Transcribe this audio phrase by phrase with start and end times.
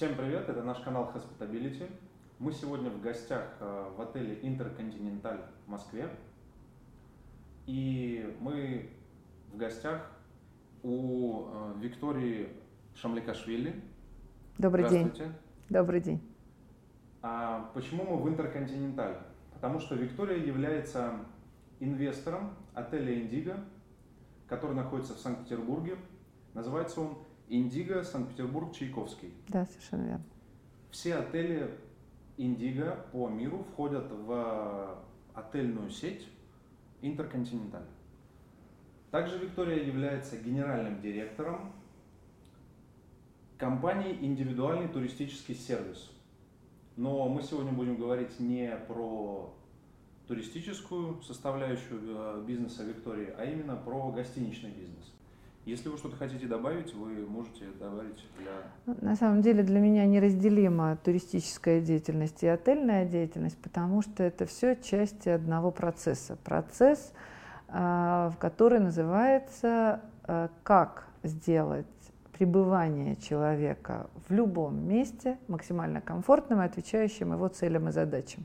[0.00, 1.86] Всем привет, это наш канал Hospitability.
[2.38, 6.08] Мы сегодня в гостях э, в отеле Интерконтиненталь в Москве.
[7.66, 8.88] И мы
[9.52, 10.10] в гостях
[10.82, 12.48] у э, Виктории
[12.94, 13.78] Шамликашвили.
[14.56, 15.12] Добрый день.
[15.68, 16.22] Добрый день.
[17.20, 19.18] А почему мы в Интерконтиненталь?
[19.52, 21.12] Потому что Виктория является
[21.78, 23.58] инвестором отеля Индиго,
[24.48, 25.98] который находится в Санкт-Петербурге.
[26.54, 27.18] Называется он
[27.50, 29.32] Индиго Санкт-Петербург Чайковский.
[29.48, 30.24] Да, совершенно верно.
[30.92, 31.68] Все отели
[32.36, 35.02] Индиго по миру входят в
[35.34, 36.26] отельную сеть
[37.02, 37.86] Интерконтиненталь.
[39.10, 41.72] Также Виктория является генеральным директором
[43.58, 46.10] компании «Индивидуальный туристический сервис».
[46.96, 49.52] Но мы сегодня будем говорить не про
[50.28, 55.12] туристическую составляющую э, бизнеса Виктории, а именно про гостиничный бизнес.
[55.66, 58.94] Если вы что-то хотите добавить, вы можете добавить для...
[59.02, 64.74] На самом деле для меня неразделима туристическая деятельность и отельная деятельность, потому что это все
[64.74, 66.36] части одного процесса.
[66.44, 67.12] Процесс,
[67.68, 71.86] а, в который называется а, «Как сделать
[72.32, 78.44] пребывание человека в любом месте максимально комфортным и отвечающим его целям и задачам».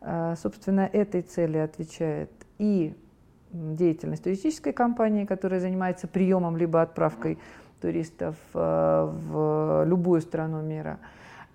[0.00, 2.96] А, собственно, этой цели отвечает и
[3.52, 7.38] деятельность туристической компании, которая занимается приемом либо отправкой
[7.80, 10.98] туристов э, в любую страну мира.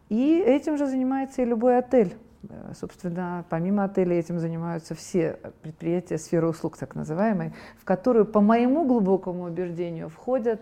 [0.09, 2.15] И этим же занимается и любой отель.
[2.49, 8.41] Э, собственно, помимо отелей этим занимаются все предприятия сферы услуг, так называемой, в которую, по
[8.41, 10.61] моему глубокому убеждению, входят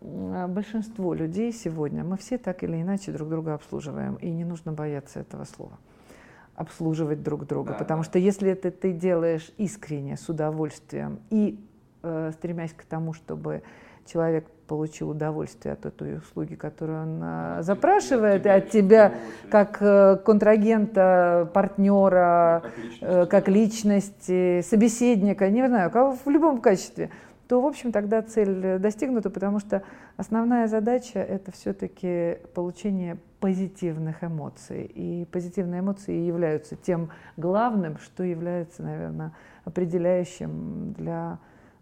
[0.00, 2.04] большинство людей сегодня.
[2.04, 5.76] Мы все так или иначе друг друга обслуживаем, и не нужно бояться этого слова
[6.58, 7.70] обслуживать друг друга.
[7.70, 8.08] Да, потому да.
[8.08, 11.58] что если это ты делаешь искренне, с удовольствием и
[12.02, 13.62] э, стремясь к тому, чтобы
[14.04, 19.14] человек получил удовольствие от этой услуги, которую он э, запрашивает, и от тебя
[19.50, 25.90] как э, контрагента, партнера, как личности, э, как личности собеседника, не знаю,
[26.24, 27.10] в любом качестве,
[27.48, 29.82] то, в общем, тогда цель достигнута, потому что
[30.18, 34.84] основная задача– это все-таки получение позитивных эмоций.
[34.84, 39.32] И позитивные эмоции являются тем главным, что является, наверное,
[39.64, 41.38] определяющим для,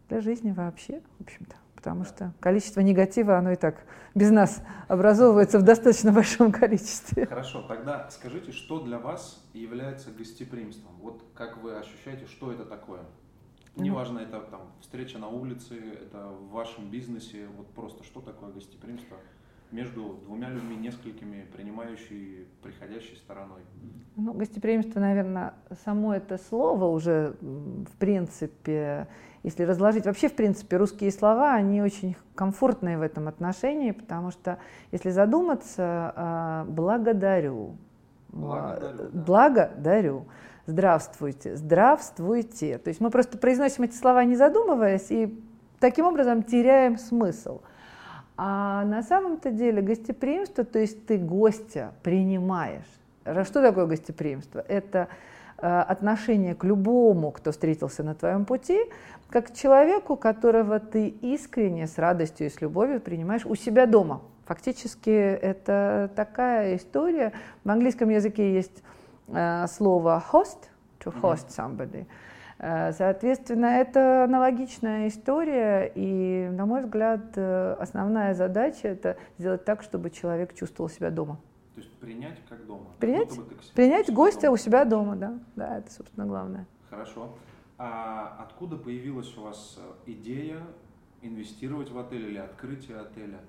[0.08, 1.56] для жизни вообще, в общем-то.
[1.74, 3.76] Потому что количество негатива, оно и так
[4.14, 7.26] без нас образовывается в достаточно большом количестве.
[7.26, 10.92] Хорошо, тогда скажите, что для вас является гостеприимством?
[11.00, 13.00] Вот как вы ощущаете, что это такое?
[13.76, 19.16] Неважно, это там встреча на улице, это в вашем бизнесе, вот просто что такое гостеприимство?
[19.70, 23.60] между двумя людьми, несколькими, принимающей, приходящей стороной?
[24.16, 25.54] Ну, гостеприимство, наверное,
[25.84, 29.08] само это слово уже, в принципе,
[29.42, 34.58] если разложить, вообще, в принципе, русские слова, они очень комфортные в этом отношении, потому что,
[34.92, 37.76] если задуматься, а, благодарю,
[38.28, 39.22] благодарю, да.
[39.26, 40.26] благодарю,
[40.66, 42.78] здравствуйте, здравствуйте.
[42.78, 45.40] То есть мы просто произносим эти слова, не задумываясь, и
[45.80, 47.60] таким образом теряем смысл–
[48.36, 52.84] а на самом-то деле гостеприимство, то есть ты гостя принимаешь.
[53.24, 54.62] Что такое гостеприимство?
[54.68, 55.08] Это
[55.56, 58.78] э, отношение к любому, кто встретился на твоем пути,
[59.30, 64.20] как к человеку, которого ты искренне, с радостью и с любовью принимаешь у себя дома.
[64.44, 67.32] Фактически это такая история.
[67.64, 68.82] В английском языке есть
[69.28, 70.68] слово host,
[71.00, 72.06] to host somebody.
[72.58, 79.82] Э, соответственно, это аналогичная история, и, на мой взгляд, э, основная задача– это сделать так,
[79.82, 81.38] чтобы человек чувствовал себя дома.
[81.74, 82.86] То есть принять как дома?
[82.98, 83.38] Принять,
[83.74, 84.54] принять гостя дома.
[84.54, 85.38] у себя дома, да.
[85.54, 86.66] Да, это, собственно, главное.
[86.88, 87.34] Хорошо.
[87.76, 90.60] А откуда появилась у вас э, идея
[91.20, 93.40] инвестировать в отель или открытие отеля?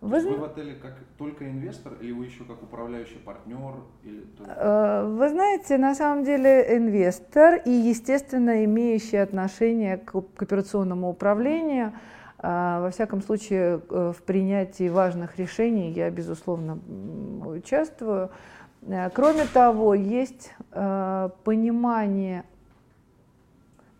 [0.00, 3.76] Вы, вы в отеле как только инвестор или вы еще как управляющий партнер?
[4.04, 11.94] Или э, Вы знаете, на самом деле инвестор и, естественно, имеющий отношение к кооперационному управлению.
[12.38, 16.78] А, во всяком случае, э, в принятии важных решений я, безусловно,
[17.46, 18.30] участвую.
[18.82, 22.44] Э, кроме того, есть понимание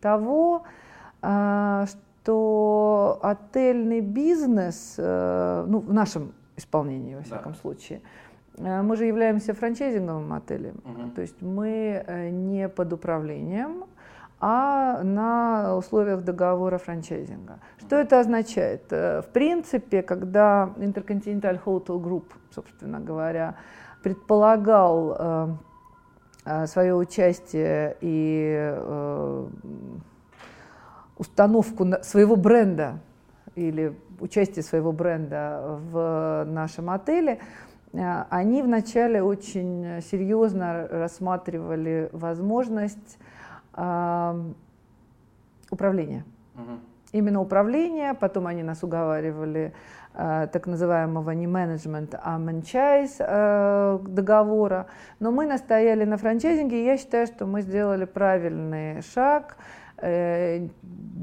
[0.00, 0.62] того,
[1.20, 7.58] что что отельный бизнес, э, ну, в нашем исполнении, во всяком да.
[7.58, 8.00] случае,
[8.58, 11.10] э, мы же являемся франчайзинговым отелем, угу.
[11.14, 13.84] то есть мы э, не под управлением,
[14.40, 17.60] а на условиях договора франчайзинга.
[17.78, 18.90] Что это означает?
[18.90, 23.54] В принципе, когда Intercontinental Hotel Group, собственно говоря,
[24.02, 25.58] предполагал
[26.66, 28.74] свое участие и
[31.18, 32.98] установку своего бренда
[33.54, 37.38] или участие своего бренда в нашем отеле,
[37.92, 43.18] они вначале очень серьезно рассматривали возможность
[45.70, 46.24] управления.
[46.54, 46.80] Угу.
[47.12, 49.72] Именно управление, потом они нас уговаривали
[50.14, 54.86] э, так называемого не менеджмент, а манчайз э, договора.
[55.20, 59.56] Но мы настояли на франчайзинге, и я считаю, что мы сделали правильный шаг.
[59.98, 60.68] Э,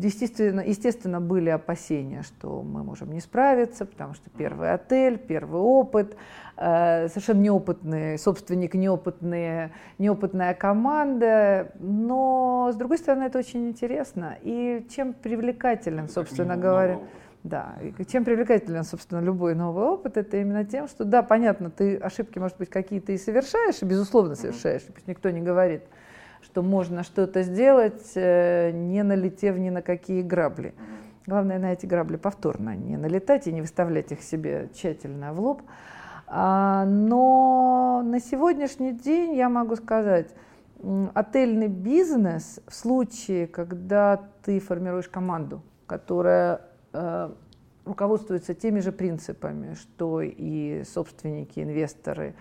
[0.01, 6.15] естественно, естественно, были опасения, что мы можем не справиться, потому что первый отель, первый опыт,
[6.57, 11.71] э, совершенно неопытный собственник, неопытные, неопытная команда.
[11.79, 14.37] Но, с другой стороны, это очень интересно.
[14.41, 16.99] И чем привлекателен, собственно говоря,
[17.43, 21.97] да, и чем привлекателен, собственно, любой новый опыт, это именно тем, что, да, понятно, ты
[21.97, 25.83] ошибки, может быть, какие-то и совершаешь, и, безусловно, совершаешь, пусть никто не говорит,
[26.53, 30.75] что можно что-то сделать, э, не налетев ни на какие грабли.
[31.25, 35.63] Главное на эти грабли повторно не налетать и не выставлять их себе тщательно в лоб.
[36.27, 40.35] А, но на сегодняшний день я могу сказать,
[41.15, 46.61] отельный бизнес в случае, когда ты формируешь команду, которая
[46.91, 47.31] э,
[47.83, 52.35] руководствуется теми же принципами, что и собственники, инвесторы,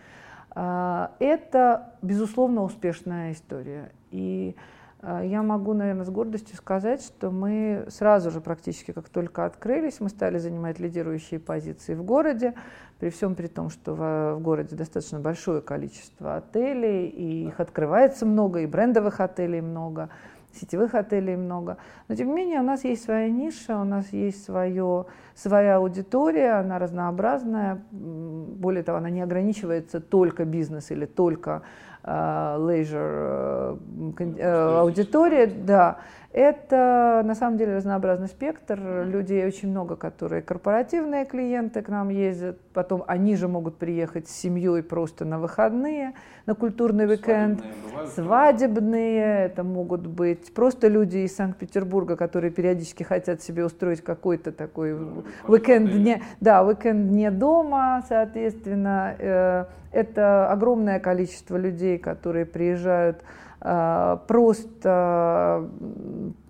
[0.54, 3.90] а, это, безусловно, успешная история.
[4.12, 4.54] И
[5.00, 9.98] а, я могу, наверное, с гордостью сказать, что мы сразу же, практически как только открылись,
[9.98, 12.54] мы стали занимать лидирующие позиции в городе,
[13.00, 18.60] при всем при том, что в, городе достаточно большое количество отелей, и их открывается много,
[18.60, 20.08] и брендовых отелей много
[20.54, 21.78] сетевых отелей много.
[22.08, 26.60] Но тем не менее у нас есть своя ниша, у нас есть свое, своя аудитория,
[26.60, 27.82] она разнообразная.
[27.90, 31.62] Более того, она не ограничивается только бизнес или только
[32.04, 33.78] э, leisure
[34.18, 35.46] э, э, аудитория.
[35.46, 35.98] Да.
[36.32, 38.80] Это на самом деле разнообразный спектр.
[39.04, 42.58] Людей очень много, которые корпоративные клиенты к нам ездят.
[42.72, 46.14] Потом они же могут приехать с семьей просто на выходные,
[46.46, 47.60] на культурный уикенд.
[47.60, 49.44] Свадебные, Свадебные.
[49.44, 55.24] Это могут быть просто люди из Санкт-Петербурга, которые периодически хотят себе устроить какой-то такой ну,
[55.46, 59.68] уикенд не, да, уикенд не дома, соответственно.
[59.92, 63.22] Это огромное количество людей, которые приезжают
[63.64, 65.68] Э, просто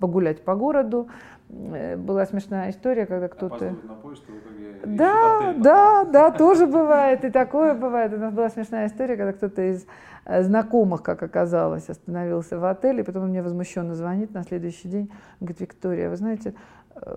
[0.00, 1.08] погулять по городу.
[1.50, 3.74] Э, была смешная история, когда кто-то...
[4.84, 8.14] Да, да, да, тоже бывает, и такое бывает.
[8.14, 9.86] У нас была смешная история, когда кто-то из
[10.24, 14.88] э, знакомых, как оказалось, остановился в отеле, и потом он мне возмущенно звонит на следующий
[14.88, 16.54] день, говорит, Виктория, вы знаете,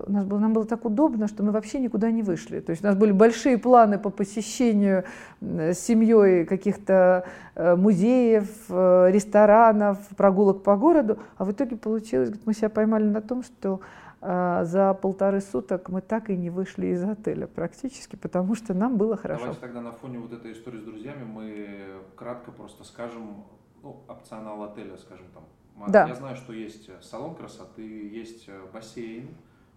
[0.06, 2.60] у нас было, нам было так удобно, что мы вообще никуда не вышли.
[2.60, 5.04] То есть у нас были большие планы по посещению
[5.40, 12.54] с семьей каких-то э, музеев, э, ресторанов, прогулок по городу, а в итоге получилось, мы
[12.54, 13.80] себя поймали на том, что
[14.22, 18.96] э, за полторы суток мы так и не вышли из отеля практически, потому что нам
[18.96, 19.42] было хорошо.
[19.42, 21.66] Давайте тогда на фоне вот этой истории с друзьями мы
[22.16, 23.44] кратко просто скажем
[23.82, 25.44] ну, опционал отеля, скажем там.
[25.88, 26.08] Да.
[26.08, 29.28] Я знаю, что есть салон красоты, есть бассейн,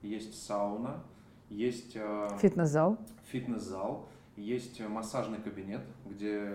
[0.01, 1.04] есть сауна,
[1.50, 2.98] есть э, фитнес-зал,
[3.31, 6.48] фитнес-зал, есть массажный кабинет, где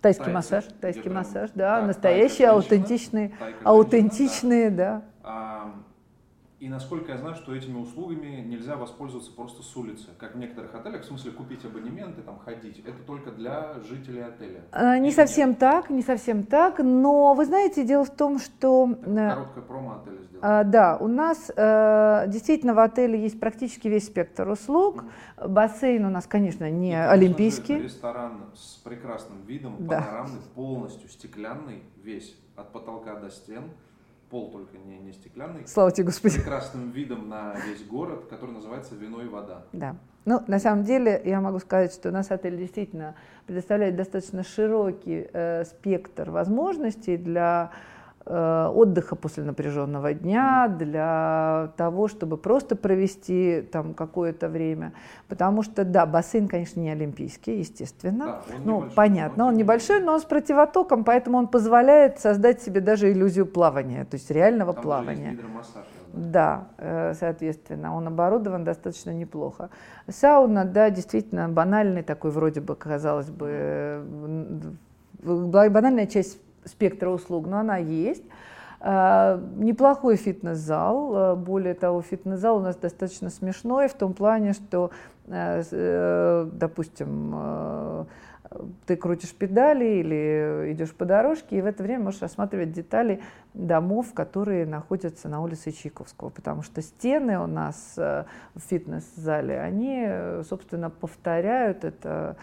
[0.00, 3.32] тайский тайцы, массаж, тайский массаж, да, настоящие, аутентичные,
[3.64, 5.04] аутентичные, да.
[5.22, 5.74] А,
[6.60, 10.74] и насколько я знаю, что этими услугами нельзя воспользоваться просто с улицы, как в некоторых
[10.74, 12.80] отелях, в смысле купить абонементы, там ходить.
[12.80, 14.60] Это только для жителей отеля.
[14.70, 15.58] А, не совсем нет?
[15.58, 18.90] так, не совсем так, но вы знаете, дело в том, что...
[19.06, 20.60] Э, короткое промо отеля сделано.
[20.60, 25.04] А, да, у нас э, действительно в отеле есть практически весь спектр услуг.
[25.38, 25.48] Mm.
[25.48, 27.78] Бассейн у нас, конечно, не И, конечно олимпийский.
[27.78, 30.02] Же, ресторан с прекрасным видом, да.
[30.02, 33.64] панорамный, полностью стеклянный, весь, от потолка до стен
[34.30, 35.66] пол только не, не стеклянный.
[35.66, 36.34] Слава тебе, Господи.
[36.34, 39.64] С прекрасным видом на весь город, который называется «Вино и вода».
[39.72, 39.96] Да.
[40.24, 43.14] Ну, на самом деле, я могу сказать, что у нас отель действительно
[43.46, 47.70] предоставляет достаточно широкий э, спектр возможностей для
[48.26, 54.92] отдыха после напряженного дня, для того, чтобы просто провести там какое-то время.
[55.26, 58.26] Потому что, да, бассейн, конечно, не олимпийский, естественно.
[58.26, 63.10] Да, ну, понятно, он небольшой, но он с противотоком, поэтому он позволяет создать себе даже
[63.10, 65.38] иллюзию плавания, то есть реального там плавания.
[66.12, 69.70] Да, э, соответственно, он оборудован достаточно неплохо.
[70.08, 74.04] Сауна, да, действительно банальный такой, вроде бы, казалось бы,
[75.22, 78.24] банальная часть спектра услуг, но она есть.
[78.82, 81.12] А, неплохой фитнес-зал.
[81.14, 84.90] А, более того, фитнес-зал у нас достаточно смешной в том плане, что
[85.26, 85.76] допустим,
[88.84, 93.20] ты крутишь педали или идешь по дорожке, и в это время можешь рассматривать детали
[93.54, 98.26] домов, которые находятся на улице Чайковского, потому что стены у нас в
[98.56, 102.36] фитнес-зале, они, собственно, повторяют это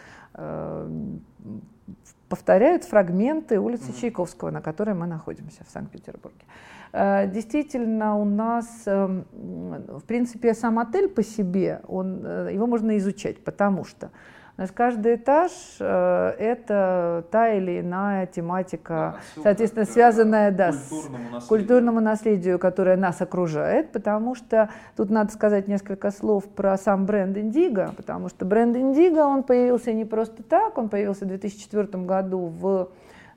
[2.29, 4.01] повторяют фрагменты улицы mm-hmm.
[4.01, 6.45] Чайковского, на которой мы находимся в Санкт-Петербурге.
[6.91, 12.97] Э, действительно, у нас, эм, в принципе, сам отель по себе, он, э, его можно
[12.97, 14.11] изучать, потому что
[14.57, 21.27] у нас каждый этаж э, это та или иная тематика, да, соответственно, связанная да, культурному
[21.27, 21.47] с наследию.
[21.47, 27.37] культурному наследию, которое нас окружает, потому что тут надо сказать несколько слов про сам бренд
[27.37, 32.47] Индиго, потому что бренд Индиго, он появился не просто так, он появился в 2004 году
[32.47, 32.89] в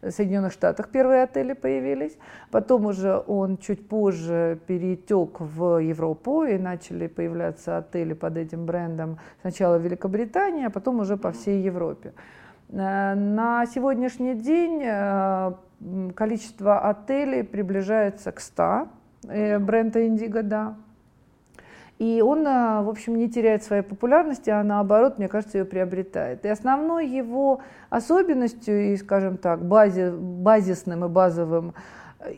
[0.09, 2.17] Соединенных Штатах первые отели появились.
[2.51, 9.19] Потом уже он чуть позже перетек в Европу и начали появляться отели под этим брендом
[9.43, 12.13] сначала в Великобритании, а потом уже по всей Европе.
[12.71, 15.53] Э, на сегодняшний день э,
[16.15, 18.89] количество отелей приближается к 100
[19.29, 20.77] э, бренда Индиго, да.
[22.01, 26.47] И он, в общем, не теряет своей популярности, а наоборот, мне кажется, ее приобретает.
[26.47, 31.75] И основной его особенностью и, скажем так, базе, базисным и базовым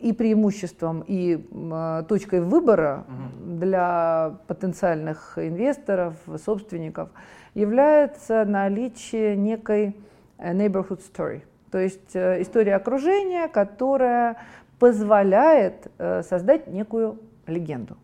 [0.01, 3.59] и преимуществом, и э, точкой выбора угу.
[3.59, 6.15] для потенциальных инвесторов,
[6.45, 7.11] собственников
[7.55, 9.97] является наличие некой
[10.39, 14.37] neighborhood story, то есть э, история окружения, которая
[14.79, 17.97] позволяет э, создать некую легенду.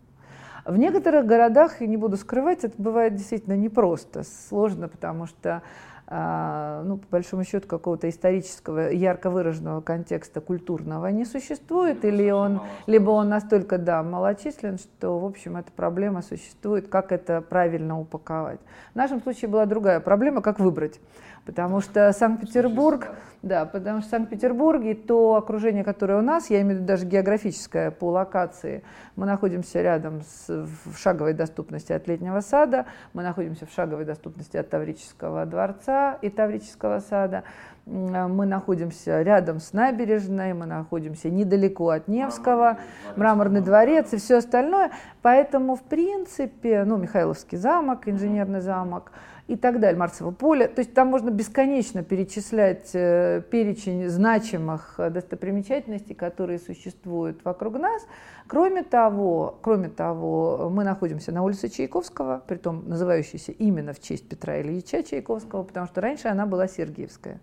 [0.68, 5.62] В некоторых городах, и не буду скрывать, это бывает действительно непросто, сложно, потому что
[6.06, 12.60] а, ну, по большому счету, какого-то исторического, ярко выраженного контекста культурного не существует, или он,
[12.86, 18.60] либо он настолько, да, малочислен, что, в общем, эта проблема существует, как это правильно упаковать.
[18.92, 21.00] В нашем случае была другая проблема, как выбрать.
[21.48, 23.08] Потому что Санкт-Петербург,
[23.40, 27.06] да, потому что Санкт-Петербург и то окружение, которое у нас, я имею в виду даже
[27.06, 28.84] географическое по локации,
[29.16, 34.58] мы находимся рядом с, в шаговой доступности от летнего сада, мы находимся в шаговой доступности
[34.58, 37.44] от Таврического дворца и Таврического сада,
[37.86, 42.76] мы находимся рядом с набережной, мы находимся недалеко от Невского,
[43.16, 44.90] Мраморный, Мраморный дворец и все остальное.
[45.22, 49.12] Поэтому, в принципе, ну, Михайловский замок, инженерный замок–
[49.48, 50.68] и так далее, Марсово поле.
[50.68, 58.06] То есть там можно бесконечно перечислять э, перечень значимых э, достопримечательностей, которые существуют вокруг нас.
[58.46, 64.60] Кроме того, кроме того, мы находимся на улице Чайковского, притом называющейся именно в честь Петра
[64.60, 67.40] Ильича Чайковского, потому что раньше она была Сергиевская.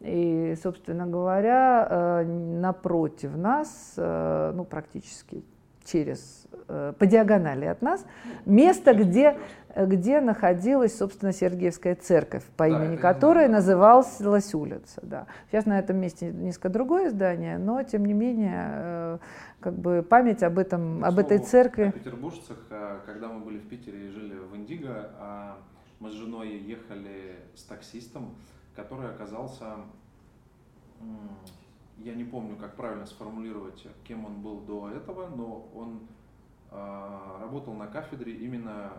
[0.00, 5.44] И, собственно говоря, э, напротив нас, ну, практически
[5.90, 8.04] через, по диагонали от нас,
[8.44, 9.36] место, где
[9.86, 15.00] где находилась, собственно, Сергиевская церковь, по да, имени которой называлась улица.
[15.02, 15.26] Да.
[15.50, 19.18] Сейчас на этом месте несколько другое здание, но, тем не менее, э,
[19.60, 21.84] как бы память об, этом, об этой церкви.
[21.84, 25.58] О петербуржцах, э, когда мы были в Питере и жили в Индиго, а
[26.00, 28.34] мы с женой ехали с таксистом,
[28.74, 29.64] который оказался,
[31.98, 36.00] я не помню, как правильно сформулировать, кем он был до этого, но он
[36.70, 38.92] э, работал на кафедре именно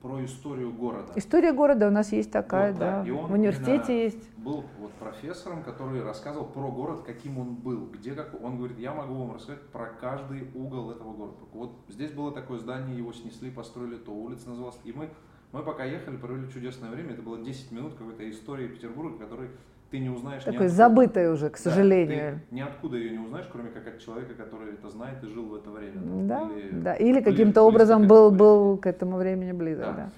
[0.00, 1.12] про историю города.
[1.14, 3.02] История города у нас есть такая, вот, да.
[3.02, 3.08] да.
[3.08, 4.36] И он в университете есть.
[4.36, 8.92] Был вот профессором, который рассказывал про город, каким он был, где как он говорит, я
[8.92, 11.36] могу вам рассказать про каждый угол этого города.
[11.52, 15.08] Вот здесь было такое здание, его снесли, построили, то улица называлась, и мы
[15.52, 17.12] мы пока ехали, провели чудесное время.
[17.12, 19.50] Это было 10 минут какой-то истории Петербурга, который
[19.92, 20.42] ты не узнаешь...
[20.42, 22.32] Такой забытой уже, к сожалению.
[22.32, 25.44] Да, ты ниоткуда ее не узнаешь, кроме как от человека, который это знает и жил
[25.44, 26.00] в это время.
[26.26, 26.94] Да, или, да.
[26.94, 29.84] или каким-то образом был, был к этому времени близок.
[29.84, 29.92] Да.
[29.92, 30.10] Да.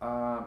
[0.00, 0.46] А,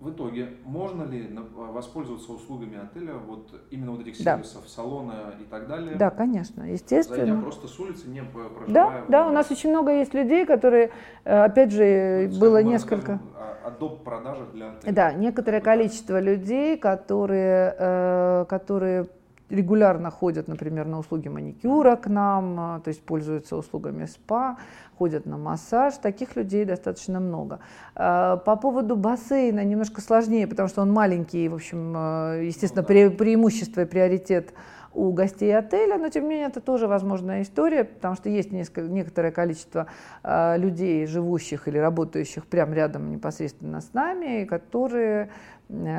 [0.00, 4.68] в итоге, можно ли воспользоваться услугами отеля, вот именно вот этих сервисов, да.
[4.68, 5.96] салона и так далее?
[5.96, 7.26] Да, конечно, естественно.
[7.26, 10.92] Зайдя просто с улицы, не проживая Да, да, у нас очень много есть людей, которые,
[11.24, 13.18] э, опять же, ну, было несколько...
[13.64, 14.04] о доп.
[14.04, 14.92] продажах для отеля.
[14.92, 19.08] Да, некоторое количество людей, которые, э, которые
[19.50, 24.56] регулярно ходят, например, на услуги маникюра к нам, э, то есть пользуются услугами СПА,
[24.98, 25.94] ходят на массаж.
[25.94, 27.60] Таких людей достаточно много.
[27.94, 33.10] А, по поводу бассейна немножко сложнее, потому что он маленький, в общем, э, естественно, ну,
[33.10, 33.16] да.
[33.16, 34.52] преимущество и приоритет
[34.94, 38.82] у гостей отеля, но тем не менее это тоже возможная история, потому что есть несколько,
[38.82, 39.86] некоторое количество
[40.22, 45.30] э, людей, живущих или работающих прямо рядом непосредственно с нами, которые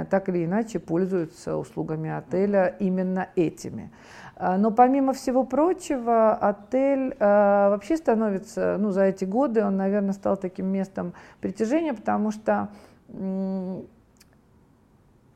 [0.10, 3.92] так или иначе пользуются услугами отеля именно этими.
[4.36, 10.14] А, но помимо всего прочего, отель э, вообще становится, ну, за эти годы он, наверное,
[10.14, 12.70] стал таким местом притяжения, потому что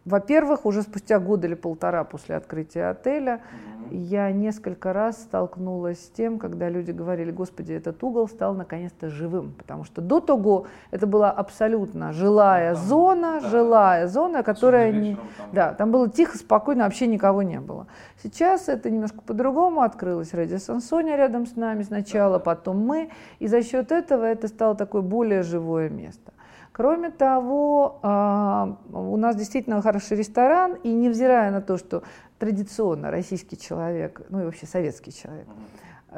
[0.06, 3.42] во-первых, уже спустя год или полтора после открытия отеля
[3.90, 9.54] я несколько раз столкнулась с тем, когда люди говорили, господи, этот угол стал наконец-то живым,
[9.58, 13.50] потому что до того это была абсолютно жилая там, зона, да.
[13.50, 15.50] жилая зона, которая не, там.
[15.54, 17.88] да, там было тихо, спокойно, вообще никого не было.
[18.22, 22.44] Сейчас это немножко по-другому открылось, Ради Сансоня рядом с нами сначала, да.
[22.44, 26.34] потом мы, и за счет этого это стало такое более живое место.
[26.74, 32.02] Кроме того, а, у нас действительно хороший ресторан, и невзирая на то, что
[32.40, 35.46] традиционно российский человек, ну и вообще советский человек,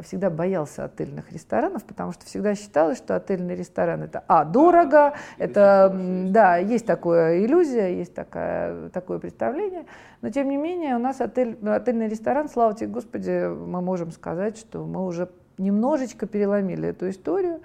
[0.02, 5.94] всегда боялся отельных ресторанов, потому что всегда считалось, что отельный ресторан это а дорого, это
[6.30, 9.86] да есть такая иллюзия, есть такая, такое представление,
[10.22, 14.58] но тем не менее у нас отель, отельный ресторан, слава тебе Господи, мы можем сказать,
[14.58, 17.60] что мы уже немножечко переломили эту историю.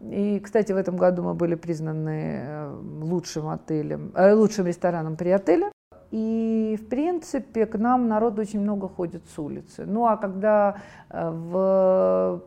[0.00, 5.30] И, кстати, в этом году мы были признаны э, лучшим отелем, э, лучшим рестораном при
[5.30, 5.72] отеле.
[6.10, 9.84] И, в принципе, к нам народ очень много ходит с улицы.
[9.86, 10.76] Ну, а когда
[11.10, 12.42] э, в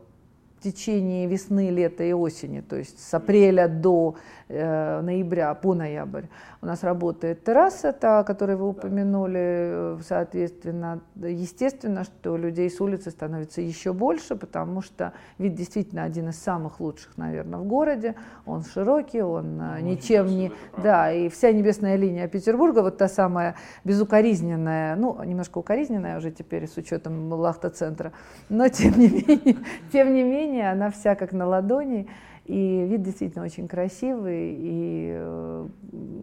[0.62, 4.14] течение весны, лета и осени, то есть с апреля до
[4.50, 6.24] ноября, по ноябрь,
[6.62, 12.80] у нас работает терраса, та, о которой вы упомянули, э, соответственно, естественно, что людей с
[12.80, 18.14] улицы становится еще больше, потому что вид действительно один из самых лучших, наверное, в городе,
[18.44, 20.52] он широкий, он э, ну, ничем не...
[20.76, 23.54] Да, и вся небесная линия Петербурга, вот та самая
[23.84, 28.12] безукоризненная, ну, немножко укоризненная уже теперь с учетом лахта-центра,
[28.48, 29.56] но тем не менее,
[29.92, 32.08] тем не менее, она вся как на ладони,
[32.50, 35.68] и вид действительно очень красивый, и э,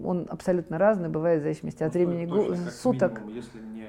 [0.03, 3.19] он абсолютно разный, бывает в зависимости от ну, времени го- суток.
[3.21, 3.87] Минимум, если, не,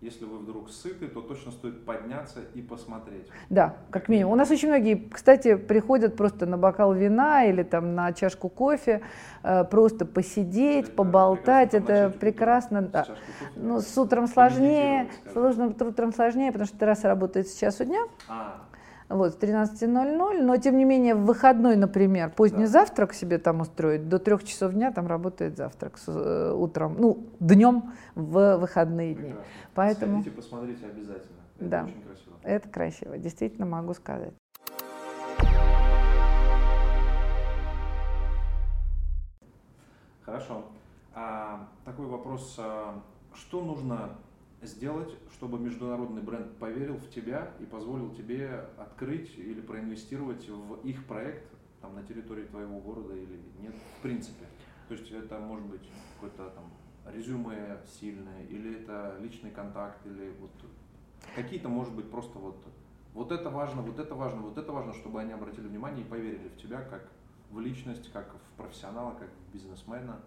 [0.00, 3.28] если вы вдруг сыты, то точно стоит подняться и посмотреть.
[3.50, 4.32] Да, как минимум.
[4.32, 9.02] У нас очень многие, кстати, приходят просто на бокал вина или там на чашку кофе,
[9.44, 11.72] э, просто посидеть, это поболтать.
[11.72, 12.82] Это прекрасно.
[12.82, 13.06] Да.
[13.54, 18.00] Ну, с утром сложнее, сложно, утром сложнее, потому что терраса работает с часу дня.
[18.28, 18.65] А
[19.08, 22.70] вот, с 13.00, но тем не менее в выходной, например, поздний да.
[22.70, 27.26] завтрак себе там устроить, до трех часов дня там работает завтрак с, э, утром, ну,
[27.38, 29.24] днем в выходные дни.
[29.24, 29.44] Прекрасно.
[29.74, 30.12] Поэтому...
[30.20, 31.36] Сходите, посмотрите обязательно.
[31.58, 31.84] Это да.
[31.84, 32.34] очень красиво.
[32.42, 34.34] Это красиво, действительно могу сказать.
[40.22, 40.64] Хорошо.
[41.14, 42.56] А, такой вопрос.
[42.58, 43.00] А,
[43.34, 44.10] что нужно
[44.62, 51.04] сделать, чтобы международный бренд поверил в тебя и позволил тебе открыть или проинвестировать в их
[51.06, 54.46] проект там, на территории твоего города или нет, в принципе.
[54.88, 56.64] То есть это может быть какое-то там
[57.12, 60.50] резюме сильное, или это личный контакт, или вот
[61.34, 62.56] какие-то, может быть, просто вот
[63.16, 66.48] вот это важно, вот это важно, вот это важно, чтобы они обратили внимание и поверили
[66.48, 67.08] в тебя как
[67.50, 70.20] в личность, как в профессионала, как в бизнесмена.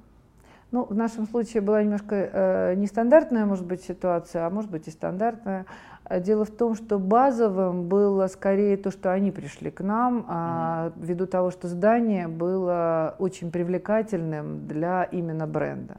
[0.71, 4.91] Ну, в нашем случае была немножко э, нестандартная, может быть, ситуация, а может быть и
[4.91, 5.65] стандартная.
[6.09, 11.27] Дело в том, что базовым было скорее то, что они пришли к нам, а ввиду
[11.27, 15.97] того, что здание было очень привлекательным для именно бренда.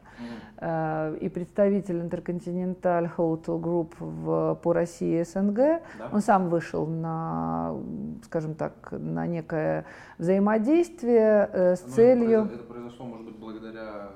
[0.61, 1.19] Mm-hmm.
[1.21, 5.81] И представитель Intercontinental Hotel Group в, по России и СНГ, да?
[6.13, 7.77] он сам вышел на,
[8.25, 9.85] скажем так, на некое
[10.19, 12.51] взаимодействие э, с Но целью...
[12.53, 14.11] Это произошло, может быть, благодаря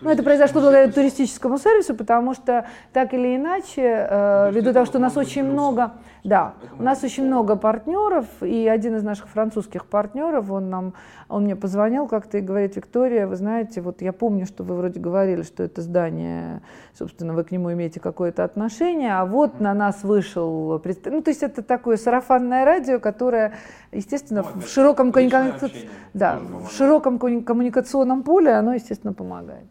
[0.00, 4.86] ну, это произошло благодаря туристическому сервису, потому что так или иначе, э, ну, ввиду того,
[4.86, 5.92] что у нас очень много,
[6.24, 10.94] да, у нас очень много партнеров, и один из наших французских партнеров, он нам,
[11.28, 14.98] он мне позвонил как-то и говорит, Виктория, вы знаете, вот я помню, что вы вроде
[14.98, 16.62] говорили, что это здание,
[16.94, 21.42] собственно, вы к нему имеете какое-то отношение, а вот на нас вышел, ну, то есть
[21.42, 23.52] это такое сарафанное радио, которое,
[23.92, 25.58] естественно, ну, в широком, коммуника...
[26.14, 29.66] да, в широком коммуникационном поле оно, естественно, помогает.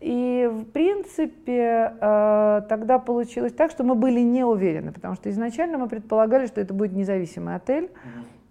[0.00, 5.76] И, в принципе, э, тогда получилось так, что мы были не уверены, потому что изначально
[5.76, 7.90] мы предполагали, что это будет независимый отель,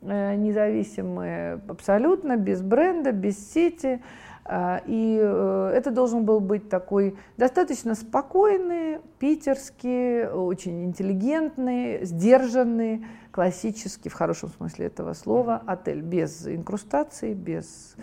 [0.02, 0.36] mm-hmm.
[0.36, 4.02] независимый абсолютно, без бренда, без сети.
[4.44, 14.14] Э, и это должен был быть такой достаточно спокойный, питерский, очень интеллигентный, сдержанный, классический, в
[14.14, 17.96] хорошем смысле этого слова, отель без инкрустаций, без...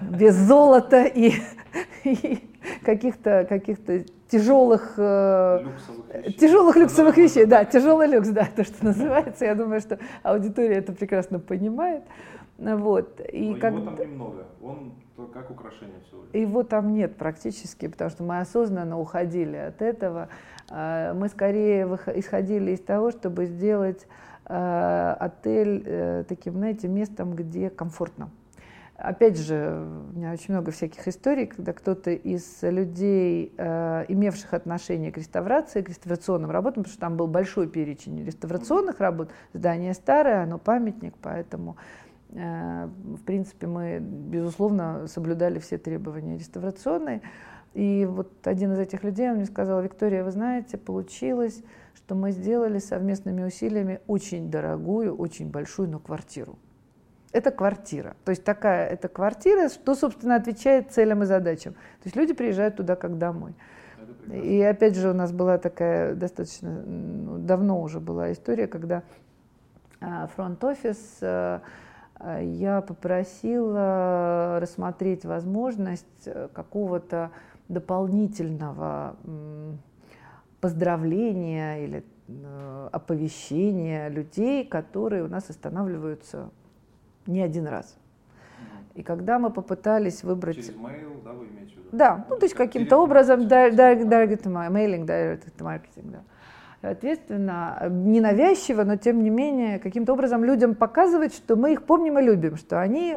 [0.00, 1.34] без золота и,
[2.04, 2.48] и
[2.84, 3.78] каких-то каких
[4.28, 5.64] тяжелых э,
[6.12, 6.32] вещей.
[6.38, 9.44] тяжелых люксовых вещей, да, тяжелый люкс, да, то, что называется.
[9.44, 12.02] Я думаю, что аудитория это прекрасно понимает.
[12.58, 13.20] Вот.
[13.32, 13.74] И Но как...
[13.74, 14.92] его там немного, он
[15.32, 16.42] как украшение всего лишь.
[16.42, 20.28] Его там нет практически, потому что мы осознанно уходили от этого.
[20.70, 24.06] А, мы скорее исходили из того, чтобы сделать
[24.46, 28.30] а, отель э, таким, знаете, местом, где комфортно.
[29.04, 35.12] Опять же, у меня очень много всяких историй, когда кто-то из людей, э, имевших отношение
[35.12, 40.44] к реставрации, к реставрационным работам, потому что там был большой перечень реставрационных работ, здание старое,
[40.44, 41.76] оно памятник, поэтому,
[42.30, 47.20] э, в принципе, мы, безусловно, соблюдали все требования реставрационные.
[47.74, 51.62] И вот один из этих людей он мне сказал, Виктория, вы знаете, получилось,
[51.94, 56.56] что мы сделали совместными усилиями очень дорогую, очень большую, но квартиру
[57.34, 58.14] это квартира.
[58.24, 61.72] То есть такая, это квартира, что, собственно, отвечает целям и задачам.
[61.72, 63.54] То есть люди приезжают туда как домой.
[64.32, 69.02] И опять же у нас была такая достаточно ну, давно уже была история, когда
[70.36, 71.62] фронт-офис а,
[72.14, 77.30] а, я попросила рассмотреть возможность э, какого-то
[77.68, 79.16] дополнительного
[80.60, 86.50] поздравления или э, оповещения людей, которые у нас останавливаются
[87.26, 87.96] не один раз.
[88.94, 90.56] И когда мы попытались выбрать...
[90.56, 91.88] Через mail, да, вы имеете в виду?
[91.92, 96.22] Да, ну то есть каким-то образом, direct mailing, direct marketing, да.
[96.80, 102.22] Соответственно, ненавязчиво, но тем не менее, каким-то образом людям показывать, что мы их помним и
[102.22, 103.16] любим, что они,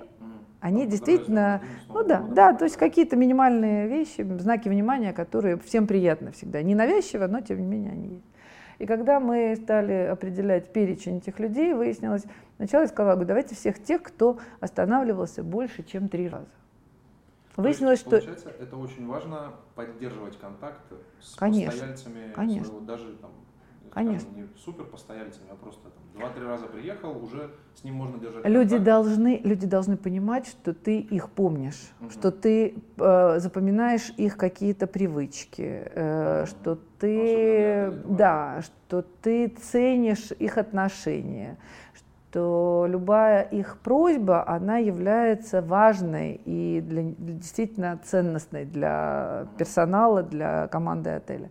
[0.61, 5.85] они ну, действительно, ну да, да, то есть какие-то минимальные вещи, знаки внимания, которые всем
[5.85, 6.61] приятно всегда.
[6.61, 8.25] Ненавязчиво, но тем не менее они есть.
[8.79, 12.25] И когда мы стали определять перечень этих людей, выяснилось,
[12.57, 16.47] сначала я сказала, говорю, давайте всех тех, кто останавливался больше, чем три раза.
[17.55, 18.17] Выяснилось, есть, что...
[18.17, 20.79] Получается, это очень важно поддерживать контакт
[21.19, 22.65] с конечно, постояльцами конечно.
[22.65, 23.31] своего, даже там,
[23.97, 24.29] конечно.
[24.35, 28.85] Не супер постояльцами, а просто два-три раза приехал, уже с ним можно держать люди контакт.
[28.85, 32.09] Должны, люди должны понимать, что ты их помнишь, угу.
[32.09, 36.47] что ты э, запоминаешь их какие-то привычки, э, угу.
[36.47, 41.57] что ты, да, что ты ценишь их отношения,
[42.29, 51.11] что любая их просьба, она является важной и для, действительно ценностной для персонала, для команды
[51.11, 51.49] отеля.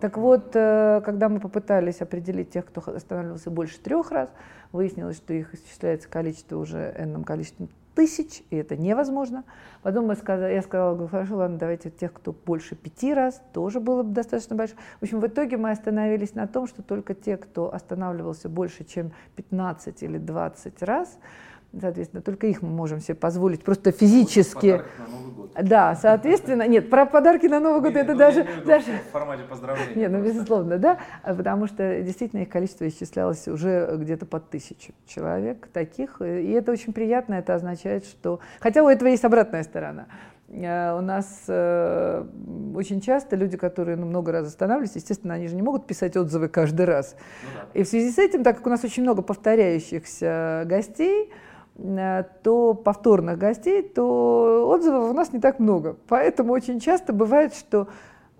[0.00, 4.28] Так вот, э, когда мы попытались определить тех, кто останавливался больше трех раз,
[4.72, 9.44] выяснилось, что их исчисляется количество уже энным количеством тысяч, и это невозможно.
[9.82, 13.80] Потом мы сказали, я сказала, говорю, хорошо, ладно, давайте тех, кто больше пяти раз, тоже
[13.80, 14.78] было бы достаточно большое.
[15.00, 19.12] В общем, в итоге мы остановились на том, что только те, кто останавливался больше, чем
[19.36, 21.18] 15 или 20 раз,
[21.80, 24.82] Соответственно, только их мы можем себе позволить просто физически.
[25.60, 28.86] Да, соответственно, нет, про подарки на Новый год нет, это ну, даже, даже...
[29.08, 29.94] В формате поздравления.
[29.94, 34.92] Нет, ну безусловно, да, а потому что действительно их количество исчислялось уже где-то под тысячу
[35.06, 38.40] человек таких, и это очень приятно, это означает, что...
[38.60, 40.06] Хотя у этого есть обратная сторона.
[40.48, 42.24] Э, у нас э,
[42.74, 46.48] очень часто люди, которые ну, много раз останавливались, естественно, они же не могут писать отзывы
[46.48, 47.16] каждый раз.
[47.42, 47.80] Ну, да.
[47.80, 51.30] И в связи с этим, так как у нас очень много повторяющихся гостей,
[51.76, 55.96] то повторных гостей, то отзывов у нас не так много.
[56.08, 57.88] Поэтому очень часто бывает, что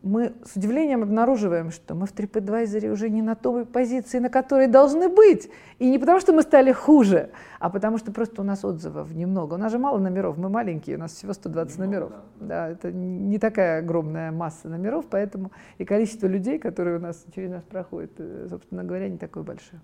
[0.04, 4.68] мы с удивлением обнаруживаем, что мы в TripAdvisor уже не на той позиции, на которой
[4.68, 5.50] должны быть.
[5.78, 9.54] И не потому, что мы стали хуже, а потому что просто у нас отзывов немного.
[9.54, 12.12] У нас же мало номеров, мы маленькие, у нас всего 120 немного, номеров.
[12.38, 12.46] Да.
[12.46, 17.50] да, это не такая огромная масса номеров, поэтому и количество людей, которые у нас через
[17.50, 19.80] нас проходят, э, собственно говоря, не такое большое.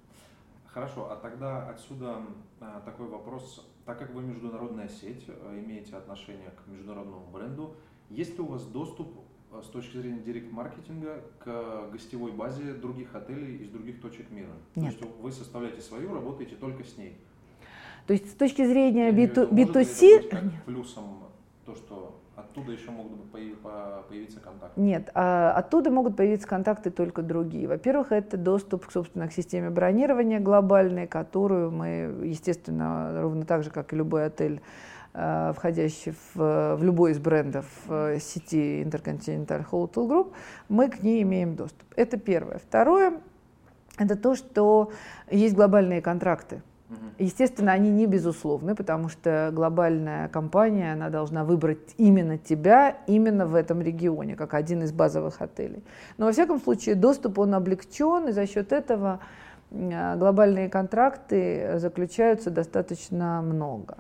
[0.73, 2.23] Хорошо, а тогда отсюда
[2.61, 3.67] а, такой вопрос.
[3.87, 7.75] Так как вы международная сеть, а, имеете отношение к международному бренду,
[8.09, 9.09] есть ли у вас доступ
[9.51, 14.53] а, с точки зрения директ-маркетинга к гостевой базе других отелей из других точек мира?
[14.77, 14.97] Нет.
[14.97, 17.19] То есть вы составляете свою, работаете только с ней?
[18.07, 20.53] То есть с точки зрения B2, B2C...
[20.67, 21.25] плюсом
[21.67, 24.81] то, что оттуда еще могут появиться контакты?
[24.81, 27.69] Нет, а оттуда могут появиться контакты только другие.
[27.69, 31.89] Во-первых, это доступ, собственно, к системе бронирования глобальной, которую мы,
[32.25, 34.61] естественно, ровно так же, как и любой отель,
[35.15, 40.33] э, входящий в, в любой из брендов э, сети Intercontinental Hotel Group,
[40.69, 41.87] мы к ней имеем доступ.
[41.97, 42.59] Это первое.
[42.59, 43.21] Второе,
[43.99, 44.93] это то, что
[45.31, 46.63] есть глобальные контракты
[47.19, 53.55] Естественно, они не безусловны, потому что глобальная компания, она должна выбрать именно тебя, именно в
[53.55, 55.85] этом регионе, как один из базовых отелей.
[56.19, 59.21] Но во всяком случае доступ он облегчен, и за счет этого
[59.71, 63.99] глобальные контракты заключаются достаточно много.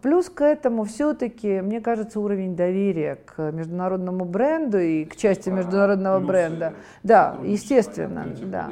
[0.00, 5.52] Плюс к этому все-таки, мне кажется, уровень доверия к международному бренду и к части а,
[5.52, 6.74] международного бренда.
[7.02, 8.70] Да, естественно, да.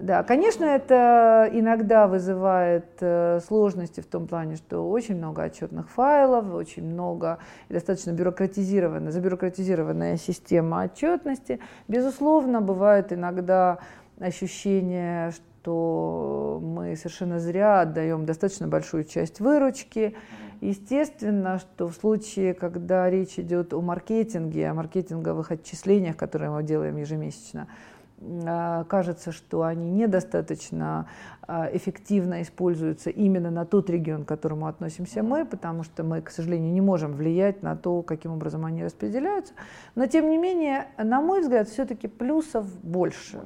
[0.00, 6.52] Да, конечно, это иногда вызывает э, сложности в том плане, что очень много отчетных файлов,
[6.52, 7.38] очень много
[7.70, 11.60] достаточно бюрократизированная, забюрократизированная система отчетности.
[11.88, 13.78] Безусловно, бывает иногда
[14.20, 20.14] ощущение, что мы совершенно зря отдаем достаточно большую часть выручки.
[20.60, 26.96] Естественно, что в случае, когда речь идет о маркетинге, о маркетинговых отчислениях, которые мы делаем
[26.96, 27.66] ежемесячно,
[28.88, 31.06] кажется, что они недостаточно
[31.42, 36.30] а, эффективно используются именно на тот регион, к которому относимся мы, потому что мы, к
[36.30, 39.52] сожалению, не можем влиять на то, каким образом они распределяются.
[39.94, 43.40] Но, тем не менее, на мой взгляд, все-таки плюсов больше.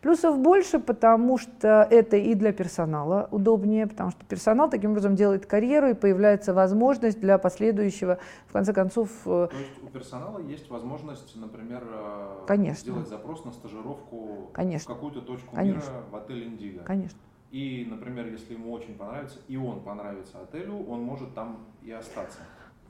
[0.00, 5.44] Плюсов больше, потому что это и для персонала удобнее, потому что персонал таким образом делает
[5.44, 9.10] карьеру и появляется возможность для последующего, в конце концов...
[9.26, 12.92] Э, то есть у персонала есть возможность, например, э, Конечно.
[12.92, 14.90] сделать запрос на стажировку Конечно.
[14.90, 15.90] в какую-то точку Конечно.
[15.90, 16.82] мира в отель Индиго.
[16.84, 17.18] Конечно.
[17.50, 22.38] И, например, если ему очень понравится, и он понравится отелю, он может там и остаться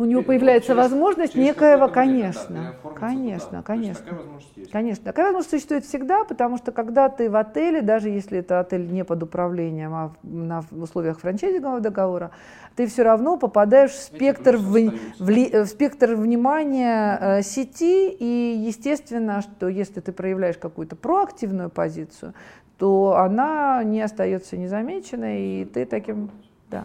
[0.00, 4.70] у него появляется через, возможность через некоего, конечно, да, конечно, конечно, такая возможность есть.
[4.70, 8.90] конечно, такая возможность существует всегда, потому что когда ты в отеле, даже если это отель
[8.90, 12.30] не под управлением, а на в условиях франчайзингового договора,
[12.76, 19.42] ты все равно попадаешь в спектр, в, в, в спектр внимания э, сети, и естественно,
[19.42, 22.32] что если ты проявляешь какую-то проактивную позицию,
[22.78, 26.30] то она не остается незамеченной, и ты таким,
[26.70, 26.84] да.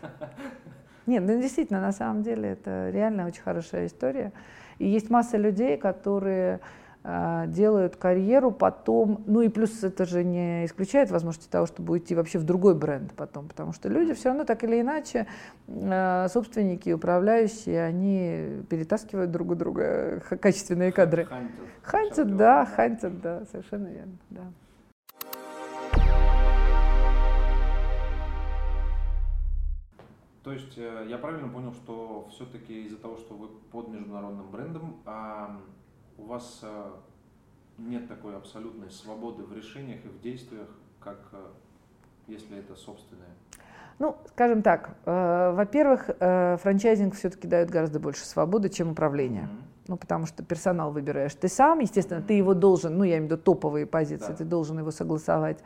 [1.06, 4.32] Нет, ну действительно, на самом деле это реально очень хорошая история.
[4.78, 6.60] И есть масса людей, которые
[7.04, 12.14] э, делают карьеру потом, ну и плюс это же не исключает возможности того, чтобы уйти
[12.14, 15.26] вообще в другой бренд потом, потому что люди все равно так или иначе,
[15.66, 21.26] э, собственники, управляющие, они перетаскивают друг у друга качественные кадры.
[21.82, 24.42] Хантят, да, хантят, да, совершенно верно, да.
[30.42, 34.96] То есть э, я правильно понял, что все-таки из-за того, что вы под международным брендом,
[35.06, 35.60] а
[36.18, 36.90] у вас э,
[37.78, 40.68] нет такой абсолютной свободы в решениях и в действиях,
[41.00, 41.36] как э,
[42.26, 43.28] если это собственное?
[44.00, 49.44] Ну, скажем так, э, во-первых, э, франчайзинг все-таки дает гораздо больше свободы, чем управление.
[49.44, 49.88] Mm-hmm.
[49.88, 53.32] Ну, потому что персонал выбираешь ты сам, естественно, ты его должен, ну, я имею в
[53.32, 54.34] виду топовые позиции, да.
[54.34, 55.58] ты должен его согласовать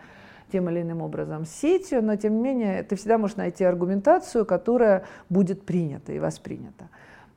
[0.53, 4.47] тем или иным образом с сетью, но тем не менее ты всегда можешь найти аргументацию,
[4.47, 6.89] которая будет принята и воспринята.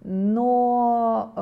[0.02, 1.34] Но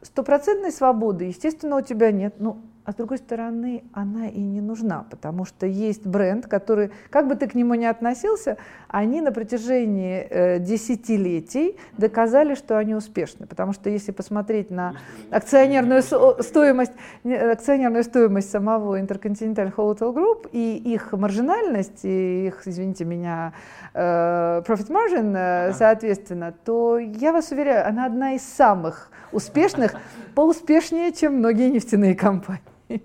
[0.00, 2.34] э, стопроцентной свободы, естественно, у тебя нет.
[2.38, 7.26] Ну, а с другой стороны, она и не нужна, потому что есть бренд, который, как
[7.26, 13.48] бы ты к нему ни относился, они на протяжении э, десятилетий доказали, что они успешны.
[13.48, 14.94] Потому что если посмотреть на
[15.32, 16.92] акционерную стоимость,
[17.24, 23.52] акционерную стоимость самого Intercontinental Hotel Group и их маржинальность, и их, извините меня,
[23.94, 29.92] э, profit margin, э, соответственно, то я вас уверяю, она одна из самых успешных,
[30.36, 32.75] поуспешнее, чем многие нефтяные компании.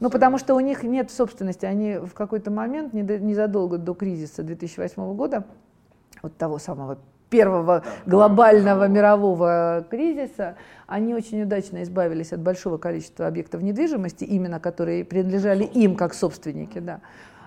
[0.00, 1.64] Ну, потому что у них нет собственности.
[1.64, 5.44] Они в какой-то момент, незадолго до кризиса 2008 года,
[6.22, 6.98] вот того самого
[7.30, 10.56] первого глобального мирового кризиса,
[10.88, 16.80] они очень удачно избавились от большого количества объектов недвижимости, именно которые принадлежали им как собственники,
[16.80, 17.00] да.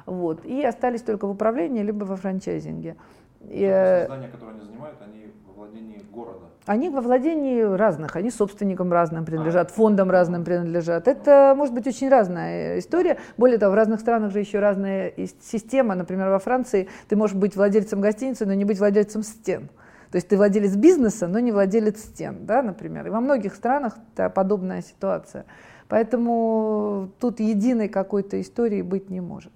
[0.06, 2.96] Вот, и остались только в управлении либо во франчайзинге.
[3.42, 5.34] И, э, здания, которые они занимают, они
[5.76, 6.46] владении города.
[6.66, 11.08] Они во владении разных, они собственникам разным принадлежат, фондам разным принадлежат.
[11.08, 13.18] Это может быть очень разная история.
[13.38, 15.94] Более того, в разных странах же еще разная система.
[15.96, 19.70] Например, во Франции ты можешь быть владельцем гостиницы, но не быть владельцем стен.
[20.12, 23.06] То есть ты владелец бизнеса, но не владелец стен, да, например.
[23.08, 23.96] И во многих странах
[24.34, 25.46] подобная ситуация.
[25.88, 29.52] Поэтому тут единой какой-то истории быть не может.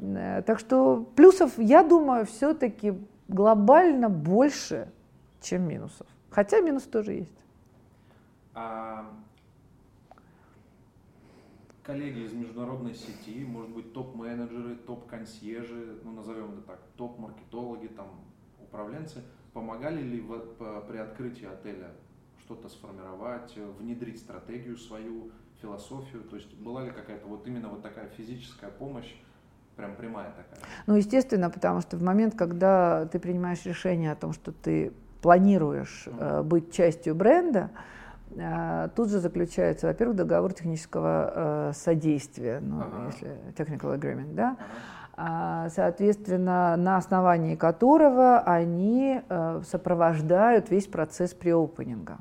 [0.00, 2.94] Э, так что плюсов, я думаю, все-таки
[3.28, 4.88] глобально больше,
[5.42, 6.06] чем минусов.
[6.30, 7.38] Хотя минус тоже есть.
[8.54, 9.10] А
[11.82, 18.08] коллеги из международной сети, может быть, топ-менеджеры, топ-консьержи, ну, назовем это так, топ-маркетологи, там,
[18.60, 21.90] управленцы, помогали ли в, по, при открытии отеля
[22.40, 26.22] что-то сформировать, внедрить стратегию свою, философию?
[26.24, 29.14] То есть была ли какая-то вот именно вот такая физическая помощь,
[29.76, 30.60] прям прямая такая?
[30.86, 34.92] Ну, естественно, потому что в момент, когда ты принимаешь решение о том, что ты
[35.22, 37.70] планируешь э, быть частью бренда,
[38.36, 43.06] э, тут же заключается, во-первых, договор технического э, содействия, ну, ага.
[43.06, 44.56] если technical agreement, да,
[45.16, 45.70] ага.
[45.70, 49.22] соответственно, на основании которого они
[49.64, 52.18] сопровождают весь процесс преопенинга.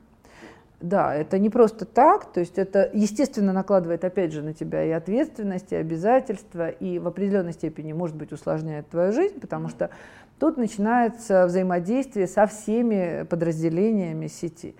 [0.82, 4.90] Да, это не просто так, то есть это, естественно, накладывает, опять же, на тебя и
[4.90, 9.92] ответственность, и обязательства, и в определенной степени, может быть, усложняет твою жизнь, потому что
[10.42, 14.76] тут начинается взаимодействие со всеми подразделениями сети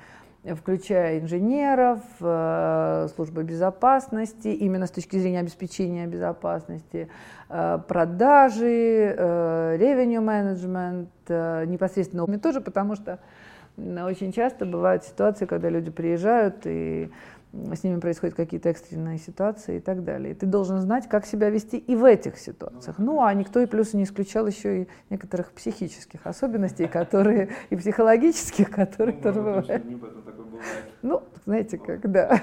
[0.56, 7.10] включая инженеров, э, службы безопасности, именно с точки зрения обеспечения безопасности,
[7.48, 13.20] э, продажи, э, revenue management, непосредственно тоже, потому что
[13.78, 17.12] очень часто бывают ситуации, когда люди приезжают, и
[17.54, 20.32] с ними происходят какие-то экстренные ситуации и так далее.
[20.32, 22.98] И ты должен знать, как себя вести и в этих ситуациях.
[22.98, 28.72] Ну, а никто и плюсы не исключал еще и некоторых психических особенностей, которые и психологических,
[28.72, 29.84] которые ну, тоже бывают.
[31.02, 32.40] Ну, знаете, как, да.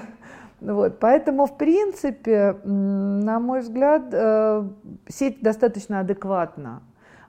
[0.61, 4.67] Вот, поэтому, в принципе, на мой взгляд, э,
[5.07, 6.83] сеть достаточно адекватно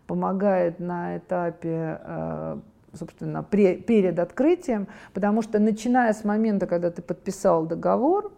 [0.08, 2.58] помогает на этапе э,
[2.94, 8.32] собственно, при, перед открытием, потому что начиная с момента, когда ты подписал договор,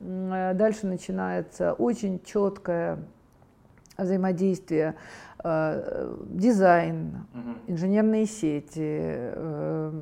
[0.00, 2.98] э, дальше начинается очень четкое
[3.96, 4.96] взаимодействие,
[5.42, 7.26] э, дизайн,
[7.66, 9.92] инженерные сети, э,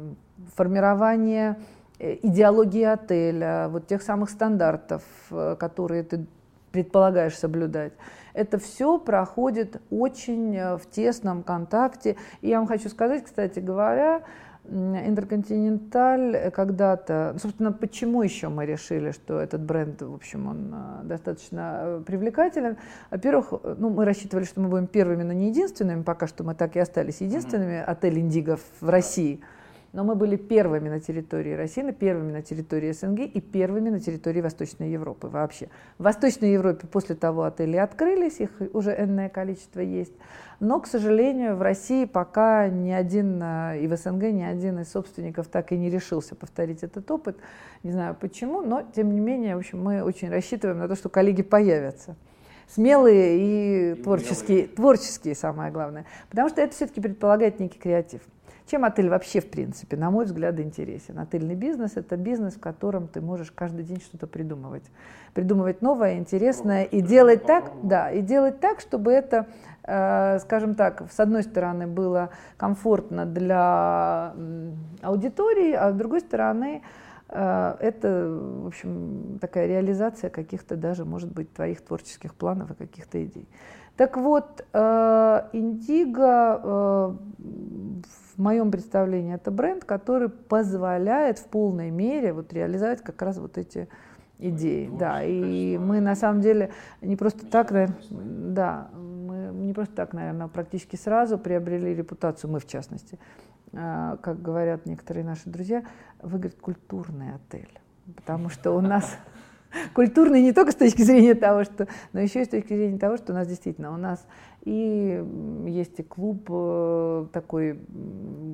[0.54, 1.58] формирование
[1.98, 6.26] идеологии отеля, вот тех самых стандартов, которые ты
[6.72, 7.92] предполагаешь соблюдать.
[8.34, 12.16] Это все проходит очень э, в тесном контакте.
[12.40, 14.22] И я вам хочу сказать, кстати говоря,
[14.64, 21.80] Интерконтиненталь когда-то, собственно, почему еще мы решили, что этот бренд, в общем, он э, достаточно
[21.82, 22.76] э, привлекателен?
[23.10, 26.76] Во-первых, ну, мы рассчитывали, что мы будем первыми, но не единственными, пока что мы так
[26.76, 27.84] и остались единственными mm-hmm.
[27.84, 29.40] отель Индиго в России.
[29.92, 34.40] Но мы были первыми на территории России, первыми на территории СНГ и первыми на территории
[34.40, 35.68] Восточной Европы вообще.
[35.98, 40.14] В Восточной Европе после того отели открылись, их уже энное количество есть.
[40.60, 44.90] Но, к сожалению, в России пока ни один, э, и в СНГ ни один из
[44.90, 47.36] собственников так и не решился повторить этот опыт.
[47.82, 51.08] Не знаю почему, но, тем не менее, в общем, мы очень рассчитываем на то, что
[51.08, 52.16] коллеги появятся
[52.68, 54.68] смелые и, и творческие, смелые.
[54.68, 56.06] творческие самое главное.
[56.30, 58.22] Потому что это все-таки предполагает некий креатив.
[58.72, 61.18] Чем отель вообще, в принципе, на мой взгляд, интересен?
[61.18, 64.84] Отельный бизнес– это бизнес, в котором ты можешь каждый день что-то придумывать.
[65.34, 69.46] Придумывать новое, интересное и делать так, да, и делать так, чтобы это,
[69.82, 74.32] э, скажем так, с одной стороны было комфортно для
[75.02, 76.80] аудитории, а с другой стороны
[77.28, 83.22] э, это, в общем, такая реализация каких-то даже, может быть, твоих творческих планов и каких-то
[83.22, 83.46] идей.
[83.98, 87.18] Так вот, э, Индиго
[88.31, 93.58] в моем представлении это бренд, который позволяет в полной мере вот реализовать как раз вот
[93.58, 93.88] эти
[94.38, 94.88] идеи.
[94.88, 97.72] Ну, да, и мы на самом деле не просто так,
[98.10, 103.18] да, мы не просто так, наверное, практически сразу приобрели репутацию, мы в частности,
[103.72, 105.84] а, как говорят некоторые наши друзья,
[106.20, 107.80] вы, говорит, культурный отель.
[108.16, 109.16] Потому что у нас
[109.94, 113.16] культурный не только с точки зрения того, что, но еще и с точки зрения того,
[113.16, 114.26] что у нас действительно, у нас
[114.62, 115.24] и
[115.66, 117.78] есть и клуб э, такой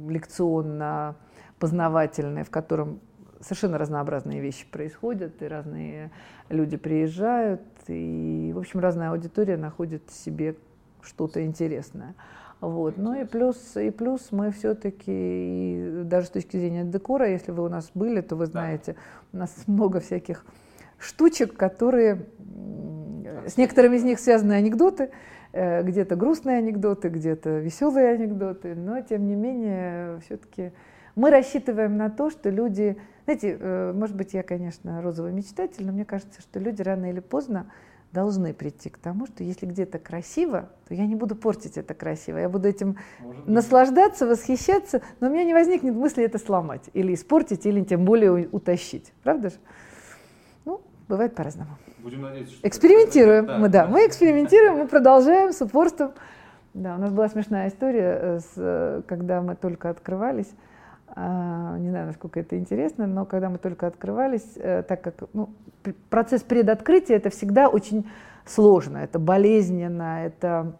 [0.08, 3.00] лекционно-познавательный, в котором
[3.40, 6.10] совершенно разнообразные вещи происходят, и разные
[6.48, 10.56] люди приезжают, и, в общем, разная аудитория находит в себе
[11.02, 12.14] что-то интересное.
[12.60, 12.96] Вот.
[12.96, 17.68] Ну и плюс, и плюс мы все-таки, даже с точки зрения декора, если вы у
[17.68, 18.96] нас были, то вы знаете,
[19.32, 20.44] у нас много всяких
[20.98, 22.26] штучек, которые,
[23.46, 25.10] с некоторыми из них связаны анекдоты,
[25.52, 30.72] где-то грустные анекдоты, где-то веселые анекдоты, но тем не менее все-таки
[31.18, 35.90] мы рассчитываем на то, что люди, знаете, э, может быть, я, конечно, розовый мечтатель, но
[35.90, 37.72] мне кажется, что люди рано или поздно
[38.12, 42.38] должны прийти к тому, что если где-то красиво, то я не буду портить это красиво,
[42.38, 42.98] я буду этим
[43.46, 48.48] наслаждаться, восхищаться, но у меня не возникнет мысли это сломать или испортить, или тем более
[48.48, 49.12] утащить.
[49.24, 49.56] Правда же?
[51.08, 51.70] Бывает по-разному.
[52.00, 52.68] Будем надеяться, что...
[52.68, 53.46] Экспериментируем.
[53.46, 56.12] Да, мы, да, мы экспериментируем, мы продолжаем с упорством.
[56.74, 60.50] Да, у нас была смешная история, э, с, э, когда мы только открывались.
[61.08, 65.48] А, не знаю, насколько это интересно, но когда мы только открывались, э, так как ну,
[66.10, 68.08] процесс предоткрытия это всегда очень
[68.44, 70.76] сложно, это болезненно, это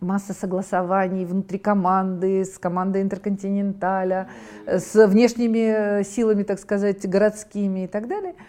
[0.00, 4.28] масса согласований внутри команды, с командой Интерконтиненталя,
[4.66, 8.34] с внешними силами, так сказать, городскими и так далее–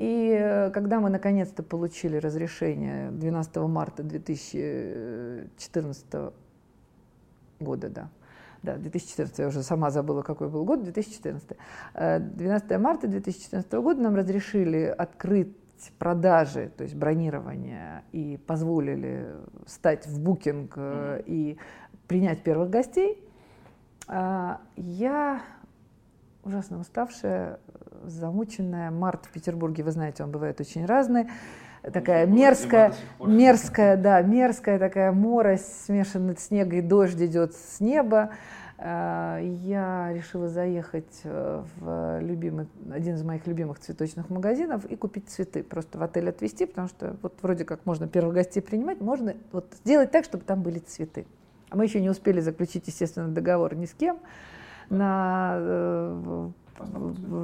[0.00, 6.32] и э, когда мы наконец-то получили разрешение 12 марта 2014
[7.60, 8.08] года, да,
[8.62, 11.50] Да, 2014, я уже сама забыла, какой был год, 2014.
[11.94, 15.54] 12 марта 2014 года нам разрешили открыть
[15.98, 19.26] продажи, то есть бронирование, и позволили
[19.66, 21.24] стать в букинг mm-hmm.
[21.26, 21.58] и
[22.08, 23.22] принять первых гостей.
[24.08, 25.42] Я
[26.44, 27.60] ужасно уставшая,
[28.04, 28.90] замученная.
[28.90, 31.28] Март в Петербурге, вы знаете, он бывает очень разный.
[31.82, 38.30] Такая мерзкая, мерзкая, да, мерзкая такая морось, смешанная снега и дождь идет с неба.
[38.82, 45.28] А, я решила заехать э, в любимый, один из моих любимых цветочных магазинов и купить
[45.28, 45.62] цветы.
[45.62, 49.66] Просто в отель отвезти, потому что вот вроде как можно первых гостей принимать, можно вот
[49.84, 51.26] сделать так, чтобы там были цветы.
[51.68, 54.18] А мы еще не успели заключить, естественно, договор ни с кем
[54.90, 56.48] на э,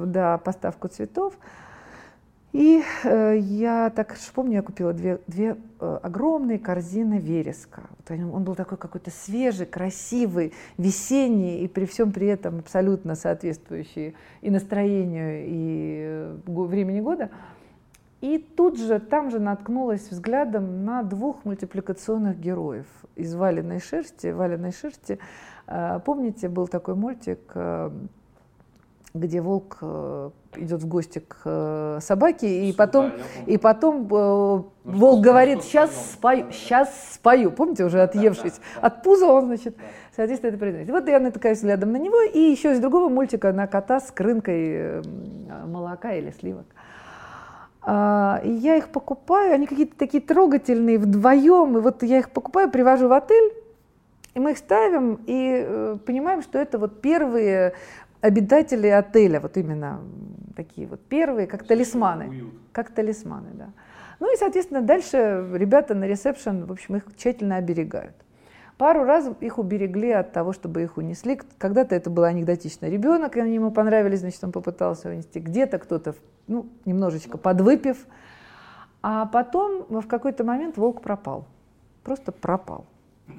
[0.07, 1.33] да, поставку цветов.
[2.53, 7.83] И э, я так помню, я купила две, две э, огромные корзины вереска.
[7.89, 14.15] Вот он был такой какой-то свежий, красивый, весенний, и при всем при этом абсолютно соответствующий
[14.41, 17.29] и настроению, и э, времени года.
[18.21, 24.27] И тут же, там же наткнулась взглядом на двух мультипликационных героев из «Валенной шерсти».
[24.27, 25.19] «Валенной шерсти»
[26.05, 27.91] Помните, был такой мультик э,
[29.13, 33.11] где волк э, идет в гости к э, собаке, и потом,
[33.45, 37.51] и потом ну, волк говорит, сейчас спою, да, сейчас спою.
[37.51, 39.83] Помните, уже отъевшись да, да, от пуза, он, значит, да.
[40.15, 40.89] соответственно, это произносит.
[40.89, 45.01] Вот я натыкаюсь взглядом на него, и еще из другого мультика на кота с крынкой
[45.65, 46.65] молока или сливок.
[47.81, 52.69] А, и я их покупаю, они какие-то такие трогательные вдвоем, и вот я их покупаю,
[52.69, 53.53] привожу в отель,
[54.37, 57.73] и мы их ставим и э, понимаем, что это вот первые
[58.21, 59.99] обитатели отеля, вот именно
[60.55, 62.43] такие вот первые, как талисманы.
[62.71, 63.69] Как талисманы, да.
[64.19, 68.13] Ну и, соответственно, дальше ребята на ресепшн, в общем, их тщательно оберегают.
[68.77, 71.41] Пару раз их уберегли от того, чтобы их унесли.
[71.57, 75.39] Когда-то это был анекдотичный ребенок, они ему понравились, значит, он попытался унести.
[75.39, 76.13] Где-то кто-то,
[76.45, 78.05] ну, немножечко подвыпив.
[79.01, 81.47] А потом в какой-то момент волк пропал.
[82.03, 82.85] Просто пропал.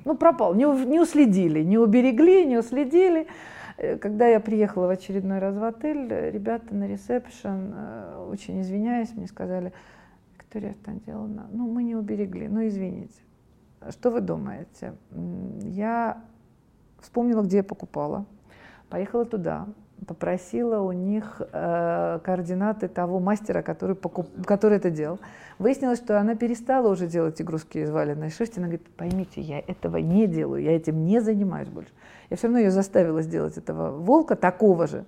[0.05, 0.55] Ну, пропал.
[0.55, 3.27] Не, не уследили, не уберегли, не уследили.
[3.77, 9.13] Э, когда я приехала в очередной раз в отель, ребята на ресепшн, э, очень извиняюсь,
[9.15, 9.73] мне сказали,
[10.37, 13.21] Виктория Станделовна, ну мы не уберегли, ну извините.
[13.91, 14.95] Что вы думаете?
[15.61, 16.21] Я
[17.01, 18.27] вспомнила, где я покупала,
[18.89, 19.69] поехала туда,
[20.07, 24.29] попросила у них э, координаты того мастера, который, покуп...
[24.45, 25.19] который это делал.
[25.59, 28.59] Выяснилось, что она перестала уже делать игрушки из валенной шерсти.
[28.59, 31.91] Она говорит, поймите, я этого не делаю, я этим не занимаюсь больше.
[32.31, 35.05] Я все равно ее заставила сделать этого волка такого же.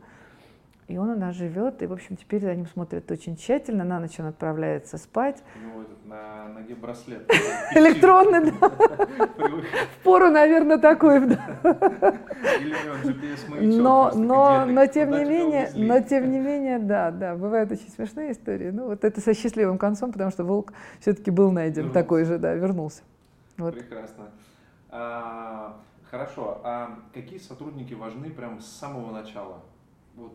[0.91, 3.84] И он у нас живет, и, в общем, теперь за ним смотрят очень тщательно.
[3.84, 5.41] На ночь он отправляется спать.
[5.62, 7.30] Ну, этот, на ноге браслет.
[7.76, 8.68] Электронный, да.
[8.68, 11.20] В пору, наверное, такой.
[13.61, 18.32] Но, но, но, тем не менее, но, тем не менее, да, да, бывают очень смешные
[18.32, 18.70] истории.
[18.70, 22.53] Ну, вот это со счастливым концом, потому что волк все-таки был найден такой же, да,
[22.55, 23.03] вернулся.
[23.55, 24.30] Прекрасно.
[24.88, 25.76] А,
[26.11, 29.62] хорошо, а какие сотрудники важны прямо с самого начала?
[30.16, 30.32] Вот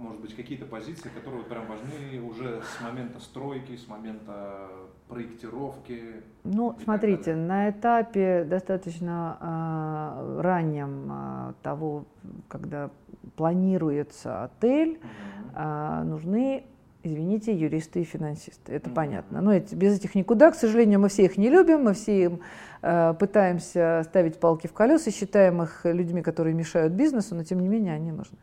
[0.00, 4.68] может быть, какие-то позиции, которые прям важны уже с момента стройки, с момента
[5.08, 6.22] проектировки?
[6.42, 12.06] Ну, смотрите, на этапе достаточно э, раннем э, того,
[12.48, 12.90] когда
[13.36, 15.06] планируется отель, угу.
[15.54, 16.64] э, нужны
[17.02, 18.72] извините, юристы и финансисты.
[18.74, 18.94] Это mm-hmm.
[18.94, 19.40] понятно.
[19.40, 20.50] Но эти, без этих никуда.
[20.50, 22.40] К сожалению, мы все их не любим, мы все им
[22.82, 27.68] э, пытаемся ставить палки в колеса, считаем их людьми, которые мешают бизнесу, но тем не
[27.68, 28.36] менее они нужны.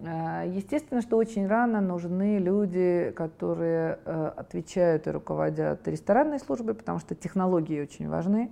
[0.00, 6.98] Э, естественно, что очень рано нужны люди, которые э, отвечают и руководят ресторанной службой, потому
[7.00, 8.50] что технологии очень важны.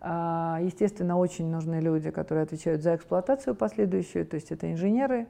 [0.00, 5.26] Э, естественно, очень нужны люди, которые отвечают за эксплуатацию последующую, то есть это инженеры.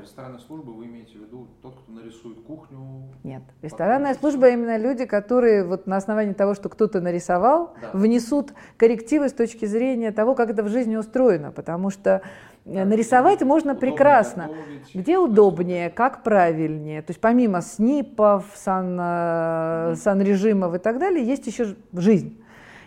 [0.00, 2.78] Ресторанная служба, вы имеете в виду тот, кто нарисует кухню?
[3.24, 7.90] Нет, ресторанная служба именно люди, которые вот на основании того, что кто-то нарисовал, да.
[7.92, 12.22] внесут коррективы с точки зрения того, как это в жизни устроено, потому что
[12.68, 14.50] нарисовать можно прекрасно.
[14.94, 17.02] Где удобнее, как правильнее.
[17.02, 22.42] То есть помимо СНИПов, сан, э, санрежимов и так далее, есть еще жизнь.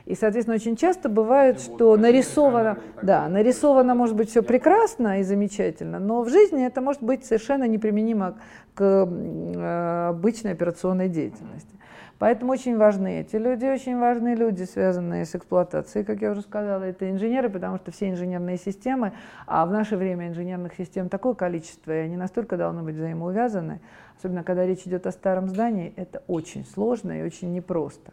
[0.05, 5.99] И, соответственно, очень часто бывает, что нарисовано, да, нарисовано может быть все прекрасно и замечательно,
[5.99, 8.39] но в жизни это может быть совершенно неприменимо
[8.73, 11.75] к э, обычной операционной деятельности.
[12.21, 16.83] Поэтому очень важны эти люди, очень важны люди, связанные с эксплуатацией, как я уже сказала,
[16.83, 19.13] это инженеры, потому что все инженерные системы,
[19.47, 23.81] а в наше время инженерных систем такое количество, и они настолько должны быть взаимоувязаны,
[24.19, 28.11] особенно когда речь идет о старом здании, это очень сложно и очень непросто.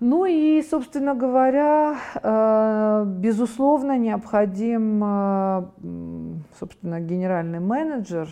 [0.00, 8.28] Ну и, собственно говоря, э, безусловно, необходим, э, собственно, генеральный менеджер,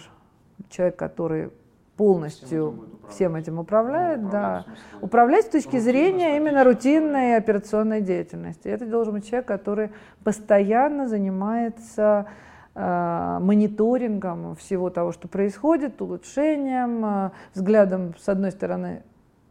[0.68, 1.51] человек, который
[1.96, 4.65] полностью всем этим управляет, ну, да.
[5.01, 8.69] Управлять с точки зрения именно рутинной операционной деятельности.
[8.69, 9.91] Это должен быть человек, который
[10.25, 12.27] постоянно занимается
[12.75, 19.03] э, мониторингом всего того, что происходит, улучшением, э, взглядом, с одной стороны,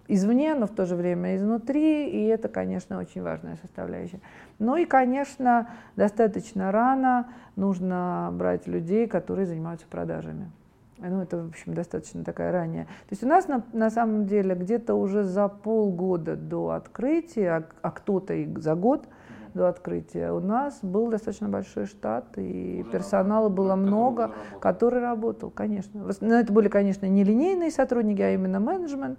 [0.10, 4.20] извне, но в то же время изнутри, и это, конечно, очень важная составляющая.
[4.58, 10.52] Ну и, конечно, достаточно рано нужно брать людей, которые занимаются продажами.
[11.00, 12.86] Ну, это, в общем, достаточно такая ранняя.
[12.86, 17.64] То есть у нас на, на самом деле где-то уже за полгода до открытия, а,
[17.82, 19.08] а кто-то и за год
[19.54, 24.60] до открытия, у нас был достаточно большой штат, и уже персонала было много, работал.
[24.60, 26.08] который работал, конечно.
[26.22, 29.18] Но это были, конечно, не линейные сотрудники, а именно менеджмент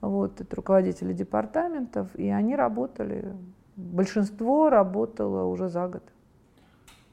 [0.00, 3.34] вот, это руководители департаментов, и они работали,
[3.76, 6.02] большинство работало уже за год.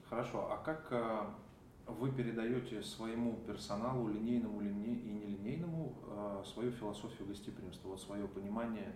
[0.09, 1.01] Хорошо, а как э,
[1.87, 8.93] вы передаете своему персоналу, линейному и нелинейному, э, свою философию гостеприимства, вот свое понимание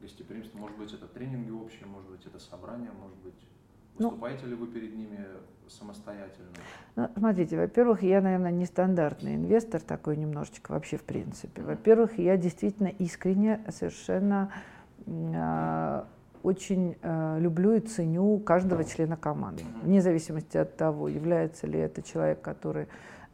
[0.00, 0.58] гостеприимства?
[0.58, 3.34] Может быть, это тренинги общие, может быть, это собрания, может быть,
[3.98, 5.26] ну, выступаете ну, ли вы перед ними
[5.68, 6.48] самостоятельно?
[6.96, 11.62] Ну, смотрите, во-первых, я, наверное, нестандартный инвестор такой немножечко вообще в принципе.
[11.62, 14.52] Во-первых, я действительно искренне совершенно
[15.06, 16.04] э,
[16.42, 22.02] очень э, люблю и ценю каждого члена команды, вне зависимости от того, является ли это
[22.02, 22.86] человек, который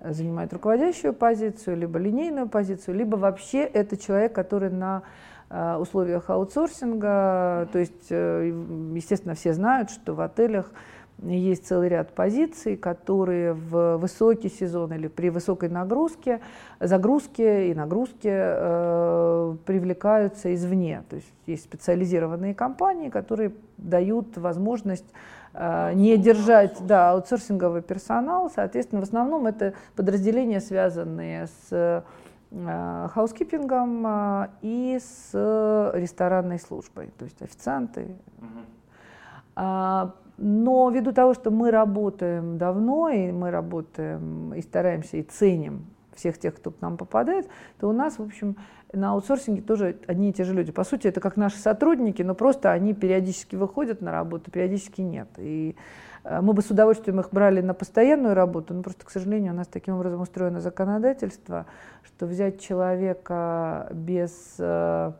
[0.03, 5.03] занимает руководящую позицию, либо линейную позицию, либо вообще это человек, который на
[5.49, 8.53] э, условиях аутсорсинга, то есть, э,
[8.95, 10.71] естественно, все знают, что в отелях
[11.23, 16.41] есть целый ряд позиций, которые в высокий сезон или при высокой нагрузке,
[16.79, 21.05] загрузке и нагрузке э, привлекаются извне.
[21.09, 25.07] То есть есть специализированные компании, которые дают возможность
[25.55, 28.51] э, не держать да, аутсорсинговый персонал.
[28.55, 35.31] Соответственно, в основном это подразделения, связанные с э, хаускипингом э, и с
[35.95, 38.17] ресторанной службой, то есть официанты.
[38.39, 40.13] Угу.
[40.39, 46.39] Но ввиду того, что мы работаем давно, и мы работаем и стараемся, и ценим всех
[46.39, 48.57] тех, кто к нам попадает, то у нас, в общем,
[48.93, 50.73] на аутсорсинге тоже одни и те же люди.
[50.73, 55.29] По сути, это как наши сотрудники, но просто они периодически выходят на работу, периодически нет.
[55.39, 55.77] И
[56.25, 59.57] э, мы бы с удовольствием их брали на постоянную работу, но просто, к сожалению, у
[59.57, 61.67] нас таким образом устроено законодательство,
[62.05, 65.13] что взять человека без э,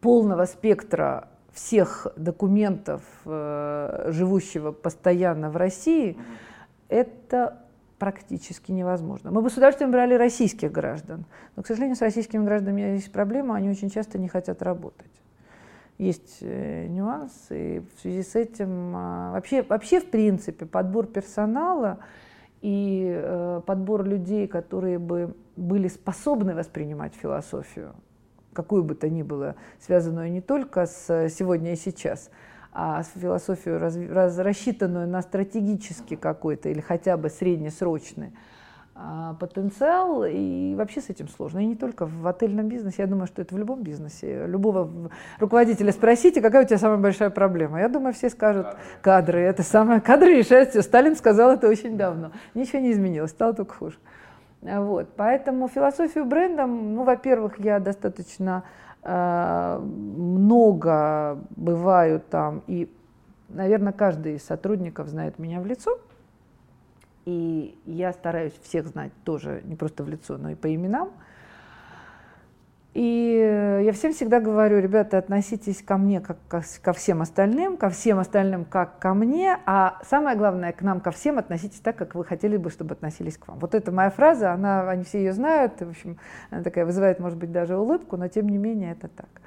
[0.00, 6.16] полного спектра всех документов, э, живущего постоянно в России,
[6.88, 7.58] это
[7.98, 9.30] практически невозможно.
[9.30, 11.24] Мы бы с удовольствием брали российских граждан,
[11.54, 15.10] но, к сожалению, с российскими гражданами есть проблема, они очень часто не хотят работать.
[15.98, 21.98] Есть э, нюансы, и в связи с этим а, вообще, вообще в принципе подбор персонала
[22.60, 27.94] и э, подбор людей, которые бы были способны воспринимать философию,
[28.52, 32.30] какую бы то ни было, связанную не только с сегодня и сейчас,
[32.72, 38.32] а философию, раз, раз, рассчитанную на стратегический какой-то или хотя бы среднесрочный
[38.94, 41.60] а, потенциал, и вообще с этим сложно.
[41.60, 44.46] И не только в отельном бизнесе, я думаю, что это в любом бизнесе.
[44.46, 47.80] Любого руководителя спросите, какая у тебя самая большая проблема.
[47.80, 48.66] Я думаю, все скажут
[49.00, 49.40] кадры.
[49.40, 50.82] Это самое, кадры решают все.
[50.82, 52.32] Сталин сказал это очень давно.
[52.54, 53.96] Ничего не изменилось, стало только хуже.
[54.62, 55.08] Вот.
[55.16, 58.62] Поэтому философию бренда, ну, во-первых, я достаточно
[59.02, 62.88] э, много бываю там, и,
[63.48, 65.98] наверное, каждый из сотрудников знает меня в лицо.
[67.24, 71.10] И я стараюсь всех знать тоже не просто в лицо, но и по именам.
[72.94, 78.18] И я всем всегда говорю, ребята, относитесь ко мне как ко всем остальным, ко всем
[78.18, 82.22] остальным как ко мне, а самое главное, к нам ко всем относитесь так, как вы
[82.24, 83.58] хотели бы, чтобы относились к вам.
[83.60, 86.18] Вот это моя фраза, она, они все ее знают, в общем,
[86.50, 89.40] она такая вызывает, может быть, даже улыбку, но тем не менее это так.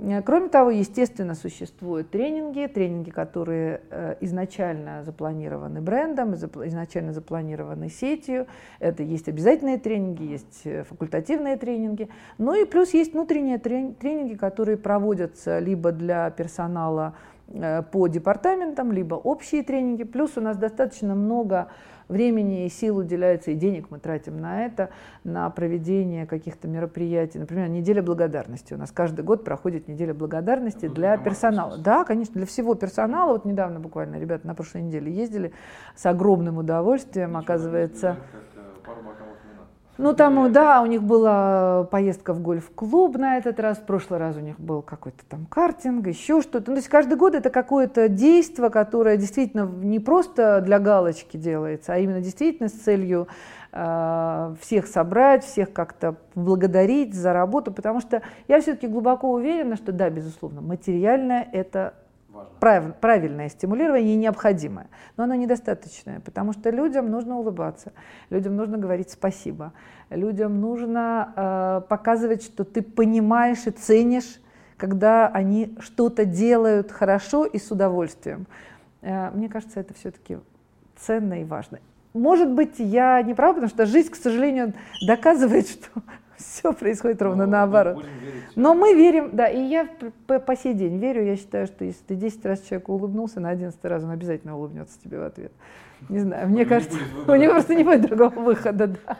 [0.00, 8.46] Э, кроме того, естественно, существуют тренинги, тренинги, которые э, изначально запланированы брендом, изначально запланированы сетью.
[8.78, 12.08] Это есть обязательные тренинги, есть э, факультативные тренинги.
[12.38, 17.14] Ну и плюс есть внутренние тренинги, которые проводятся либо для персонала
[17.90, 20.04] по департаментам, либо общие тренинги.
[20.04, 21.66] Плюс у нас достаточно много
[22.10, 24.90] времени и сил уделяется, и денег мы тратим на это,
[25.24, 27.38] на проведение каких-то мероприятий.
[27.38, 28.74] Например, неделя благодарности.
[28.74, 31.78] У нас каждый год проходит неделя благодарности это для персонала.
[31.78, 33.32] Да, конечно, для всего персонала.
[33.32, 35.52] Вот недавно буквально ребята на прошлой неделе ездили
[35.94, 38.16] с огромным удовольствием, Ничего оказывается.
[40.02, 44.34] Ну, там, да, у них была поездка в гольф-клуб на этот раз, в прошлый раз
[44.34, 46.70] у них был какой-то там картинг, еще что-то.
[46.70, 51.92] Ну, то есть каждый год это какое-то действие, которое действительно не просто для галочки делается,
[51.92, 53.28] а именно действительно с целью
[53.72, 59.92] э, всех собрать, всех как-то благодарить за работу, потому что я все-таки глубоко уверена, что
[59.92, 61.92] да, безусловно, материальное это
[62.60, 67.92] Прав, правильное стимулирование необходимое, но оно недостаточное, потому что людям нужно улыбаться,
[68.28, 69.72] людям нужно говорить спасибо,
[70.10, 74.40] людям нужно э, показывать, что ты понимаешь и ценишь,
[74.76, 78.46] когда они что-то делают хорошо и с удовольствием.
[79.02, 80.38] Э, мне кажется, это все-таки
[80.96, 81.80] ценно и важно.
[82.12, 84.74] Может быть, я не права, потому что жизнь, к сожалению,
[85.06, 86.02] доказывает, что
[86.40, 88.04] все происходит ровно Но наоборот.
[88.56, 89.88] Но мы верим, да, и я
[90.26, 93.50] по, по сей день верю, я считаю, что если ты 10 раз человеку улыбнулся, на
[93.50, 95.52] 11 раз он обязательно улыбнется тебе в ответ.
[96.08, 99.16] Не знаю, мне кажется, у него просто не будет другого выхода, да.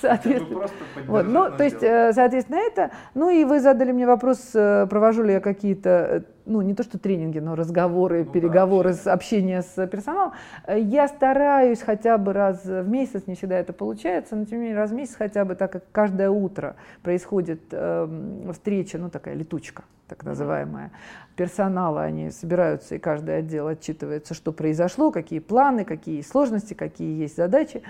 [0.00, 0.66] Соответственно.
[1.06, 2.90] Вот, ну, то есть, э, соответственно, это.
[3.14, 6.82] Ну и вы задали мне вопрос, э, провожу ли я какие-то э, ну, не то
[6.82, 10.32] что тренинги, но разговоры, ну, переговоры, да, общение с персоналом.
[10.68, 14.78] Я стараюсь хотя бы раз в месяц, не всегда это получается, но тем не менее
[14.78, 19.82] раз в месяц хотя бы, так как каждое утро происходит э, встреча, ну, такая летучка,
[20.08, 20.92] так называемая,
[21.36, 27.36] персонала, они собираются, и каждый отдел отчитывается, что произошло, какие планы, какие сложности, какие есть
[27.36, 27.82] задачи.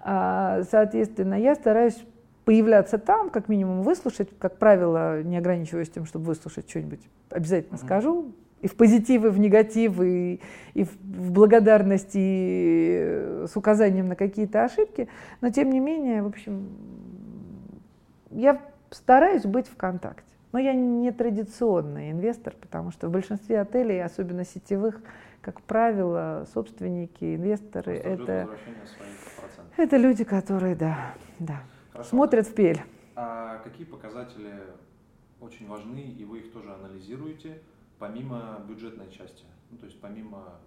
[0.00, 1.98] А, соответственно, я стараюсь
[2.44, 7.00] появляться там, как минимум выслушать, как правило, не ограничиваюсь тем, чтобы выслушать что-нибудь,
[7.30, 7.84] обязательно mm-hmm.
[7.84, 10.40] скажу, и в позитив, и в негатив, и,
[10.74, 15.08] и в благодарность, и с указанием на какие-то ошибки,
[15.40, 16.68] но тем не менее, в общем,
[18.30, 18.60] я
[18.90, 20.27] стараюсь быть в контакте.
[20.52, 25.00] Но я не традиционный инвестор, потому что в большинстве отелей, особенно сетевых,
[25.42, 28.48] как правило, собственники, инвесторы, это,
[29.76, 31.62] это люди, которые, да, да.
[31.92, 32.10] Хорошо.
[32.10, 32.82] Смотрят в пель.
[33.14, 34.54] А какие показатели
[35.40, 37.60] очень важны, и вы их тоже анализируете,
[37.98, 39.44] помимо бюджетной части?
[39.70, 40.60] Ну, то есть помимо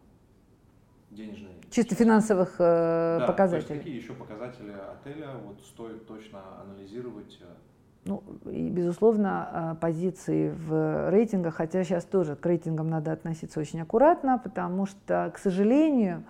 [1.09, 1.53] денежной.
[1.69, 3.67] Чисто финансовых э, да, показателей.
[3.67, 7.39] То есть какие еще показатели отеля вот стоит точно анализировать?
[8.05, 13.81] Ну, и, безусловно, э, позиции в рейтингах, хотя сейчас тоже к рейтингам надо относиться очень
[13.81, 16.23] аккуратно, потому что, к сожалению,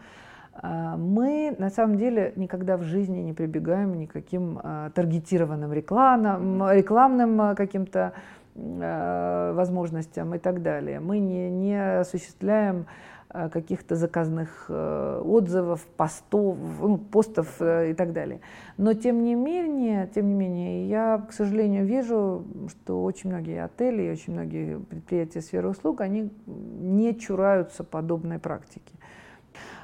[0.53, 7.41] а, мы на самом деле никогда в жизни не прибегаем никаким а, таргетированным рекламам, рекламным
[7.41, 8.13] а, каким-то
[8.53, 10.99] возможностям и так далее.
[10.99, 12.86] Мы не, не осуществляем
[13.32, 18.41] каких-то заказных отзывов, постов, ну, постов и так далее.
[18.77, 24.03] Но тем не менее, тем не менее, я, к сожалению, вижу, что очень многие отели
[24.03, 28.93] и очень многие предприятия сферы услуг, они не чураются подобной практики.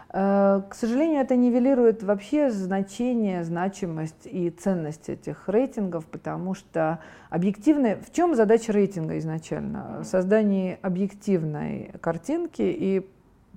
[0.09, 7.97] Э, к сожалению, это нивелирует вообще значение, значимость и ценность этих рейтингов, потому что объективные...
[7.97, 9.99] В чем задача рейтинга изначально?
[10.01, 13.07] В создании объективной картинки и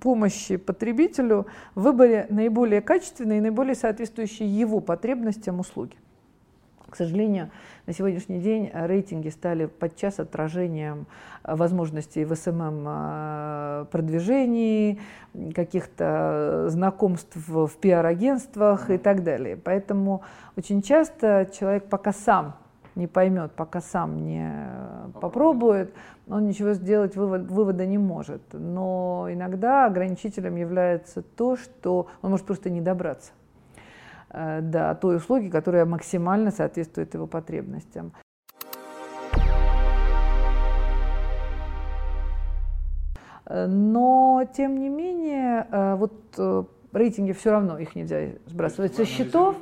[0.00, 5.96] помощи потребителю в выборе наиболее качественной и наиболее соответствующей его потребностям услуги.
[6.88, 7.50] К сожалению,
[7.86, 11.06] на сегодняшний день рейтинги стали подчас отражением
[11.44, 14.98] возможностей в СММ-продвижении,
[15.34, 19.56] эм каких-то знакомств в пиар-агентствах и так далее.
[19.56, 20.22] Поэтому
[20.56, 22.56] очень часто человек пока сам
[22.94, 24.52] не поймет, пока сам не
[25.20, 25.94] попробует,
[26.28, 28.42] он ничего сделать вывод, вывода не может.
[28.52, 33.32] Но иногда ограничителем является то, что он может просто не добраться.
[34.30, 38.12] Э, да, той услуги, которая максимально соответствует его потребностям.
[43.46, 49.56] Э, но, тем не менее, э, вот рейтинги все равно их нельзя сбрасывать со счетов.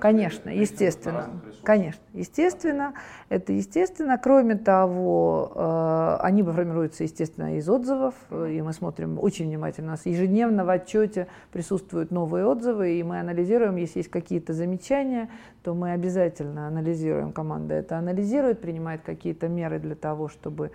[0.00, 1.42] Конечно, естественно.
[1.62, 2.94] Конечно, естественно.
[3.28, 4.18] Это естественно.
[4.18, 8.14] Кроме того, э, они формируются, естественно, из отзывов.
[8.30, 9.88] И мы смотрим очень внимательно.
[9.88, 15.28] У нас ежедневно в отчете присутствуют новые отзывы, и мы анализируем, если есть какие-то замечания,
[15.62, 17.32] то мы обязательно анализируем.
[17.32, 20.72] Команда это анализирует, принимает какие-то меры для того, чтобы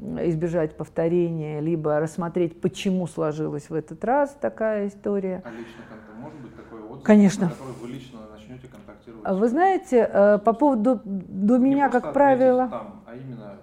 [0.00, 5.42] избежать повторения, либо рассмотреть, почему сложилась в этот раз такая история.
[5.44, 5.82] А лично
[6.20, 7.46] может быть такой отзыв, Конечно.
[7.46, 9.38] на который вы лично начнете контактировать?
[9.38, 12.68] Вы знаете, э, по поводу до меня, как правило...
[12.68, 13.56] Там, а именно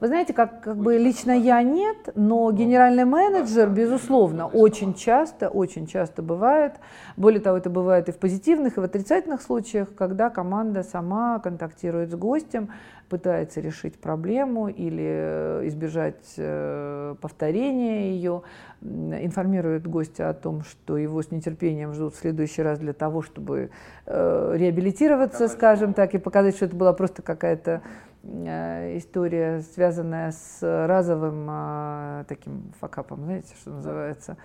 [0.00, 5.86] Вы знаете, как, как бы лично я нет, но генеральный менеджер, безусловно, очень часто, очень
[5.86, 6.74] часто бывает.
[7.16, 12.10] Более того, это бывает и в позитивных, и в отрицательных случаях, когда команда сама контактирует
[12.10, 12.68] с гостем,
[13.08, 18.42] пытается решить проблему или э, избежать э, повторения ее,
[18.82, 23.70] информирует гостя о том, что его с нетерпением ждут в следующий раз для того, чтобы
[24.06, 27.82] э, реабилитироваться, скажем так, и показать, что это была просто какая-то
[28.26, 34.36] история, связанная с разовым таким факапом, знаете, что называется.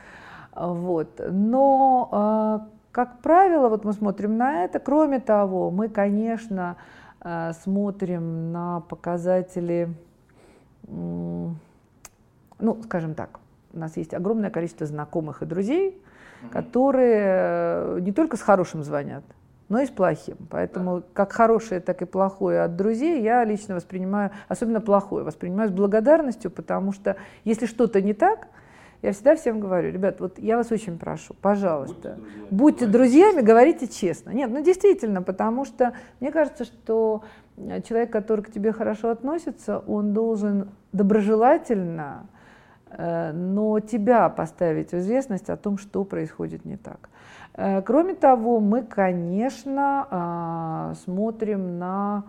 [0.56, 1.20] Вот.
[1.30, 4.80] Но, как правило, вот мы смотрим на это.
[4.80, 6.78] Кроме того, мы, конечно,
[7.24, 9.94] Э, смотрим на показатели,
[10.88, 11.56] ну,
[12.84, 13.40] скажем так,
[13.74, 16.02] у нас есть огромное количество знакомых и друзей,
[16.52, 19.24] которые э, не только с хорошим звонят,
[19.72, 20.36] но и с плохим.
[20.50, 25.72] Поэтому как хорошее, так и плохое от друзей я лично воспринимаю, особенно плохое, воспринимаю с
[25.72, 27.16] благодарностью, потому что
[27.46, 28.50] если что-то не так,
[29.02, 33.42] я всегда всем говорю, ребят, вот я вас очень прошу, пожалуйста, будьте друзьями, будьте друзьями
[33.42, 34.32] говорите честно.
[34.32, 37.24] Нет, ну действительно, потому что мне кажется, что
[37.56, 42.28] э, человек, который к тебе хорошо относится, он должен доброжелательно,
[42.90, 47.10] э, но тебя поставить в известность о том, что происходит не так.
[47.54, 52.24] Э, кроме того, мы, конечно, а, смотрим на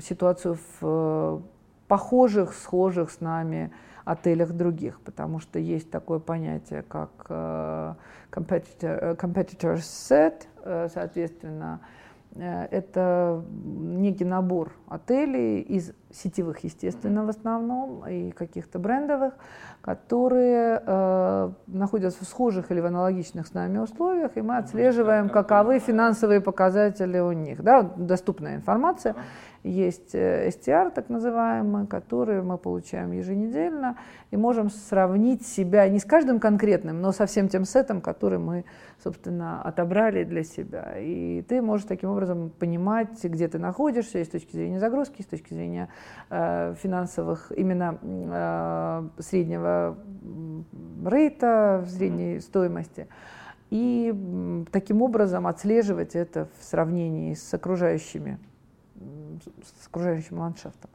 [0.00, 1.42] ситуацию в
[1.88, 3.72] похожих, схожих с нами
[4.04, 7.94] отелях других, потому что есть такое понятие, как э,
[8.30, 11.80] competitor, э, competitor set, э, соответственно,
[12.36, 19.34] это некий набор отелей из сетевых, естественно, в основном, и каких-то брендовых,
[19.80, 25.78] которые э, находятся в схожих или в аналогичных с нами условиях, и мы отслеживаем, каковы
[25.78, 27.62] финансовые показатели у них.
[27.62, 29.14] Да, доступная информация.
[29.64, 33.96] Есть STR, так называемый, который мы получаем еженедельно,
[34.30, 38.64] и можем сравнить себя не с каждым конкретным, но со всем тем сетом, который мы,
[39.02, 40.94] собственно, отобрали для себя.
[40.98, 45.22] И ты можешь таким образом понимать, где ты находишься, и с точки зрения загрузки, и
[45.22, 45.97] с точки зрения э,
[46.28, 49.96] финансовых, именно э, среднего
[51.06, 53.08] рейта, средней стоимости.
[53.70, 54.14] И
[54.70, 58.38] таким образом отслеживать это в сравнении с окружающими
[59.82, 60.90] с окружающим ландшафтом.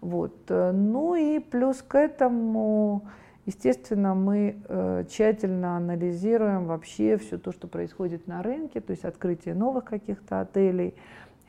[0.00, 0.36] Вот.
[0.48, 3.08] Э, ну и плюс к этому,
[3.46, 9.54] естественно, мы э, тщательно анализируем вообще все то, что происходит на рынке, то есть открытие
[9.54, 10.94] новых каких-то отелей,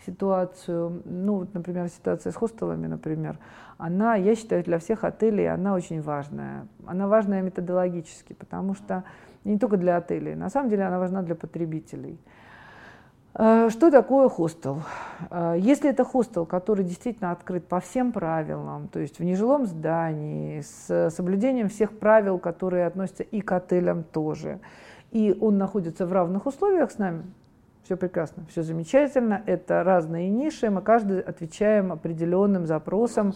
[0.08, 3.38] ситуацию, ну например, ситуация с хостелами, например,
[3.78, 6.68] она, я считаю, для всех отелей она очень важная.
[6.88, 9.03] Она важная методологически, потому что
[9.43, 12.20] не только для отелей, на самом деле она важна для потребителей.
[13.36, 14.82] Э, что такое хостел?
[15.30, 20.62] Э, если это хостел, который действительно открыт по всем правилам, то есть в нежилом здании,
[20.62, 24.60] с соблюдением всех правил, которые относятся и к отелям тоже,
[25.12, 27.24] и он находится в равных условиях с нами,
[27.88, 33.32] все прекрасно, все замечательно, это разные ниши, мы каждый отвечаем определенным запросам,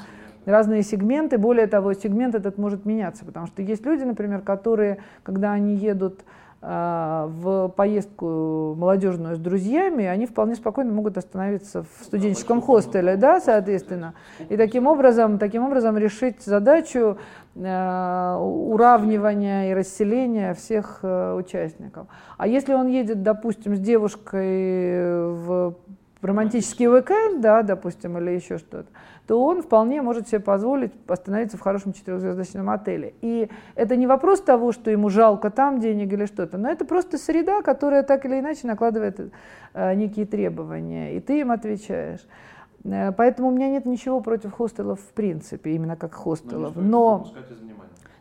[0.45, 5.53] разные сегменты, более того, сегмент этот может меняться, потому что есть люди, например, которые, когда
[5.53, 6.25] они едут
[6.61, 14.13] в поездку молодежную с друзьями, они вполне спокойно могут остановиться в студенческом хостеле, да, соответственно,
[14.47, 17.17] и таким образом, таким образом решить задачу
[17.55, 22.05] э, уравнивания и расселения всех э, участников.
[22.37, 25.75] А если он едет, допустим, с девушкой в
[26.21, 28.87] романтический уикенд, да, допустим, или еще что-то,
[29.27, 33.13] то он вполне может себе позволить остановиться в хорошем четырехзвездочном отеле.
[33.21, 37.17] И это не вопрос того, что ему жалко там денег или что-то, но это просто
[37.17, 39.31] среда, которая так или иначе накладывает
[39.73, 42.25] э, некие требования, и ты им отвечаешь.
[42.83, 46.75] Э, поэтому у меня нет ничего против хостелов в принципе, именно как хостелов.
[46.75, 47.27] Но,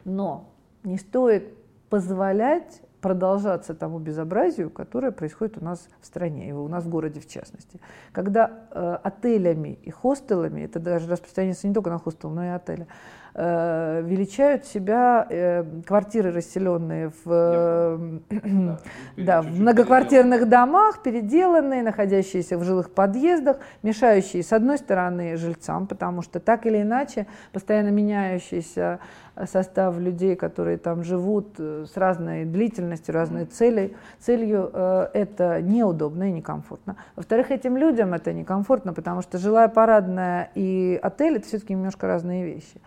[0.04, 0.44] но
[0.84, 1.54] не стоит
[1.88, 7.20] позволять продолжаться тому безобразию, которое происходит у нас в стране, и у нас в городе
[7.20, 7.80] в частности.
[8.12, 12.86] Когда э, отелями и хостелами, это даже распространяется не только на хостел, но и отели,
[13.34, 18.18] э, величают себя э, квартиры, расселенные в, э,
[19.16, 26.22] да, в многоквартирных домах, переделанные, находящиеся в жилых подъездах, мешающие, с одной стороны, жильцам, потому
[26.22, 29.00] что так или иначе постоянно меняющийся
[29.46, 36.28] состав людей, которые там живут э, с разной длительностью, разной целью, целью э, это неудобно
[36.28, 36.96] и некомфортно.
[37.16, 42.44] Во-вторых, этим людям это некомфортно, потому что жилая парадная и отель это все-таки немножко разные
[42.44, 42.80] вещи.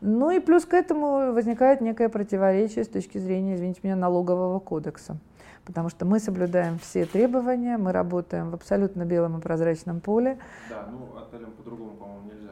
[0.00, 5.16] Ну и плюс к этому возникает некое противоречие с точки зрения, извините меня, налогового кодекса.
[5.64, 10.38] Потому что мы соблюдаем все требования, мы работаем в абсолютно белом и прозрачном поле.
[10.70, 12.50] Да, ну отелям по-другому, по-моему, нельзя.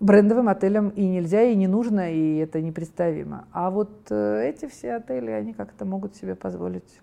[0.00, 3.46] Брендовым отелям и нельзя, и не нужно, и это непредставимо.
[3.52, 7.00] А вот э, эти все отели, они как-то могут себе позволить.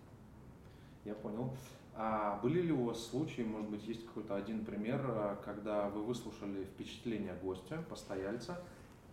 [1.05, 1.51] Я понял.
[1.95, 6.03] А были ли у вас случаи, может быть, есть какой-то один пример, э, когда вы
[6.03, 8.57] выслушали впечатление гостя, постояльца,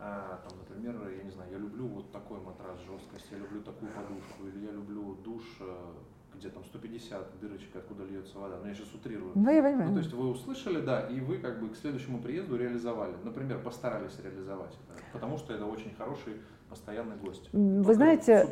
[0.03, 3.93] а, там, например, я не знаю, я люблю вот такой матрас жесткость, я люблю такую
[3.93, 5.93] подушку, или я люблю душ э,
[6.41, 8.59] где там 150 дырочек, откуда льется вода.
[8.61, 9.33] Ну, я сейчас утрирую.
[9.35, 9.91] Ну, я понимаю.
[9.91, 13.15] Ну, то есть вы услышали, да, и вы как бы к следующему приезду реализовали.
[13.23, 16.41] Например, постарались реализовать это, потому что это очень хороший
[16.71, 17.49] постоянный гость.
[17.53, 18.47] Вы знаете,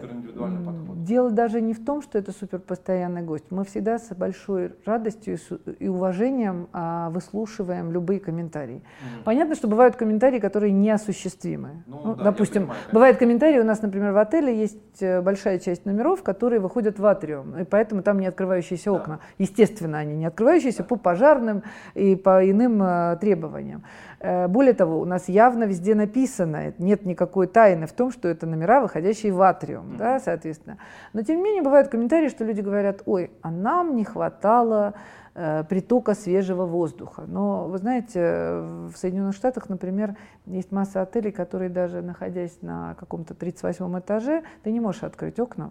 [0.96, 3.44] дело даже не в том, что это супер постоянный гость.
[3.50, 5.38] Мы всегда с большой радостью
[5.78, 8.82] и уважением а, выслушиваем любые комментарии.
[8.82, 9.24] Mm.
[9.24, 11.84] Понятно, что бывают комментарии, которые неосуществимы.
[11.86, 15.60] Ну, ну, да, допустим, понимаю, бывают комментарии, у нас, например, в отеле есть э, большая
[15.60, 18.96] часть номеров, которые выходят в атриум, и поэтому там не открывающиеся да.
[18.96, 19.20] окна.
[19.38, 20.84] Естественно, они не открывающиеся да.
[20.84, 21.62] по пожарным
[21.94, 23.84] и по иным а, требованиям.
[24.20, 28.46] Э, более того, у нас явно везде написано, нет никакой тайны в том, что это
[28.46, 29.96] номера, выходящие в атриум, mm-hmm.
[29.98, 30.78] да, соответственно.
[31.12, 34.94] Но тем не менее бывают комментарии, что люди говорят, ой, а нам не хватало
[35.34, 37.24] э, притока свежего воздуха.
[37.26, 40.16] Но вы знаете, в Соединенных Штатах, например,
[40.46, 45.70] есть масса отелей, которые даже находясь на каком-то 38 этаже, ты не можешь открыть окна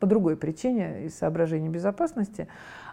[0.00, 2.48] по другой причине, из соображений безопасности.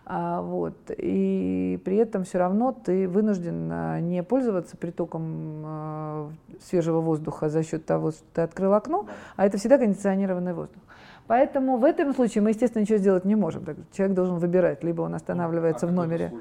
[0.09, 6.31] А, вот, и при этом все равно ты вынужден а, не пользоваться притоком а,
[6.61, 10.81] свежего воздуха за счет того, что ты открыл окно, а это всегда кондиционированный воздух.
[11.27, 13.65] Поэтому в этом случае мы, естественно, ничего сделать не можем.
[13.91, 16.31] Человек должен выбирать, либо он останавливается а в номере.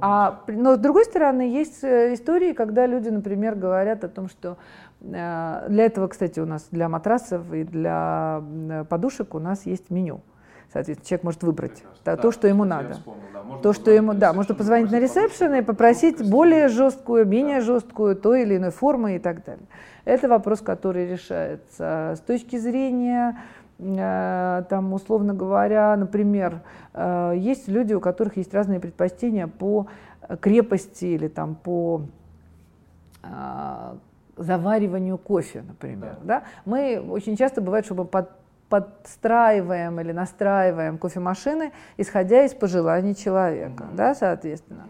[0.00, 4.56] А, но с другой стороны, есть э, истории, когда люди, например, говорят о том, что
[5.00, 8.40] э, для этого, кстати, у нас для матрасов и для
[8.88, 10.20] подушек у нас есть меню.
[10.74, 12.94] Соответственно, человек может выбрать да, то, что ему надо.
[12.94, 13.58] Вспомнил, да.
[13.62, 17.64] то, что ему, да, можно позвонить на ресепшн и попросить более жесткую, менее да.
[17.64, 19.64] жесткую, той или иной формы и так далее.
[20.04, 23.38] Это вопрос, который решается с точки зрения
[23.78, 26.62] э, там, условно говоря, например,
[26.92, 29.86] э, есть люди, у которых есть разные предпочтения по
[30.40, 32.02] крепости или там по
[33.22, 33.94] э,
[34.36, 36.16] завариванию кофе, например.
[36.24, 36.40] Да.
[36.40, 36.44] Да?
[36.64, 38.28] Мы очень часто бывает, чтобы под
[38.68, 44.86] подстраиваем или настраиваем кофемашины, исходя из пожеланий человека, да, соответственно.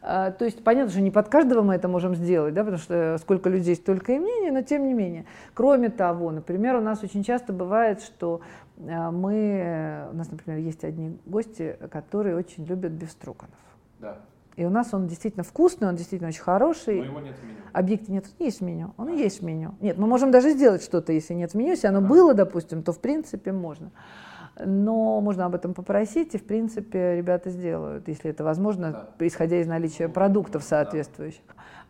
[0.00, 3.18] А, то есть понятно, что не под каждого мы это можем сделать, да, потому что
[3.18, 5.26] сколько людей, столько и мнений, но тем не менее.
[5.54, 8.40] Кроме того, например, у нас очень часто бывает, что
[8.78, 13.58] а, мы, у нас, например, есть одни гости, которые очень любят бифстроганов.
[13.98, 14.18] Да.
[14.58, 16.98] И у нас он действительно вкусный, он действительно очень хороший.
[16.98, 17.58] Но его нет в меню.
[17.72, 18.92] Объекты нет, есть в меню.
[18.96, 19.12] Он а.
[19.12, 19.76] есть в меню.
[19.80, 21.70] Нет, мы можем даже сделать что-то, если нет в меню.
[21.70, 22.00] Если оно а.
[22.00, 23.92] было, допустим, то в принципе можно.
[24.58, 29.26] Но можно об этом попросить, и в принципе ребята сделают, если это возможно, да.
[29.28, 31.42] исходя из наличия продуктов соответствующих.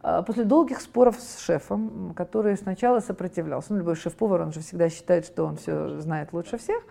[0.02, 0.20] Да.
[0.20, 5.24] После долгих споров с шефом, который сначала сопротивлялся, ну, любой шеф-повар, он же всегда считает,
[5.24, 6.82] что он все знает лучше всех,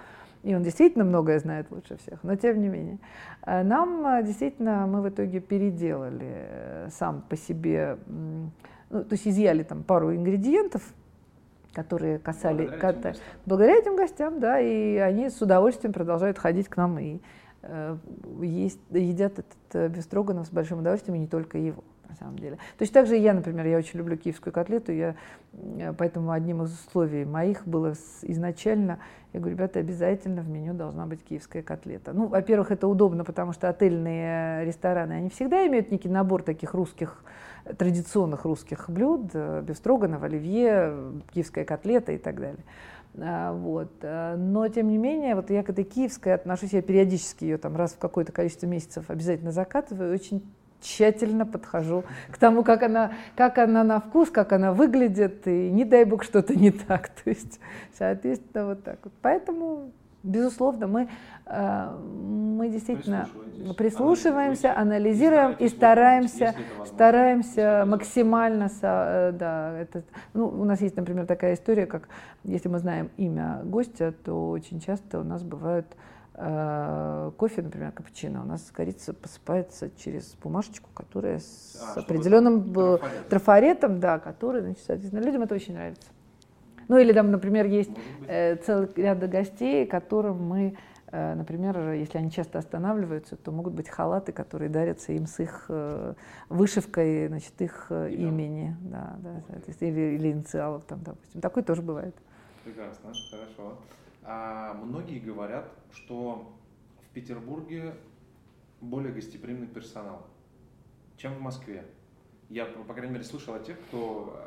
[0.47, 2.99] и он действительно многое знает лучше всех, но тем не менее.
[3.45, 9.27] Э, нам э, действительно, мы в итоге переделали э, сам по себе, ну, то есть
[9.27, 10.81] изъяли там пару ингредиентов,
[11.73, 12.65] которые касали...
[12.65, 13.23] Благодаря, этим, гостям.
[13.45, 17.19] благодаря этим гостям, да, и они с удовольствием продолжают ходить к нам и
[17.63, 17.97] э,
[18.41, 22.57] есть, едят этот бестроганов с большим удовольствием, и не только его на самом деле.
[22.77, 25.15] Точно так же я, например, я очень люблю киевскую котлету, я,
[25.53, 28.99] э, поэтому одним из условий моих было изначально,
[29.33, 32.13] я говорю, ребята, обязательно в меню должна быть киевская котлета.
[32.13, 37.23] Ну, во-первых, это удобно, потому что отельные рестораны, они всегда имеют некий набор таких русских,
[37.77, 42.63] традиционных русских блюд, э, бефстроганов, оливье, киевская котлета и так далее.
[43.19, 43.91] А, вот.
[44.01, 47.75] Э, но, тем не менее, вот я к этой киевской отношусь, я периодически ее там
[47.75, 50.43] раз в какое-то количество месяцев обязательно закатываю, очень
[50.81, 55.85] тщательно подхожу к тому, как она, как она на вкус, как она выглядит, и не
[55.85, 57.09] дай бог что-то не так.
[57.23, 57.59] То есть,
[57.97, 59.13] соответственно, вот так вот.
[59.21, 59.91] Поэтому,
[60.23, 61.09] безусловно, мы,
[61.45, 63.27] э, мы действительно
[63.77, 66.55] прислушиваемся, анализируем и стараемся,
[66.85, 70.03] стараемся максимально, э, да, это,
[70.33, 72.07] ну, у нас есть, например, такая история, как
[72.43, 75.87] если мы знаем имя гостя, то очень часто у нас бывают
[76.37, 83.27] кофе, например, капучино, у нас корица посыпается через бумажечку, которая с а, определенным трафарет.
[83.27, 86.07] трафаретом, да, который, значит, соответственно, людям это очень нравится.
[86.87, 87.91] Ну или там, например, есть
[88.27, 90.77] э, целый ряд гостей, которым мы,
[91.11, 95.65] э, например, если они часто останавливаются, то могут быть халаты, которые дарятся им с их
[95.69, 96.13] э,
[96.49, 99.41] вышивкой, значит, их э, имени, да, да,
[99.79, 101.41] или, или инициалов там, допустим.
[101.41, 102.15] Такое тоже бывает.
[102.63, 103.77] Прекрасно, хорошо.
[104.29, 106.53] А многие говорят, что
[107.01, 107.95] в Петербурге
[108.81, 110.27] более гостеприимный персонал,
[111.15, 111.85] чем в Москве.
[112.49, 114.37] я, по крайней мере, слышал о тех, кто,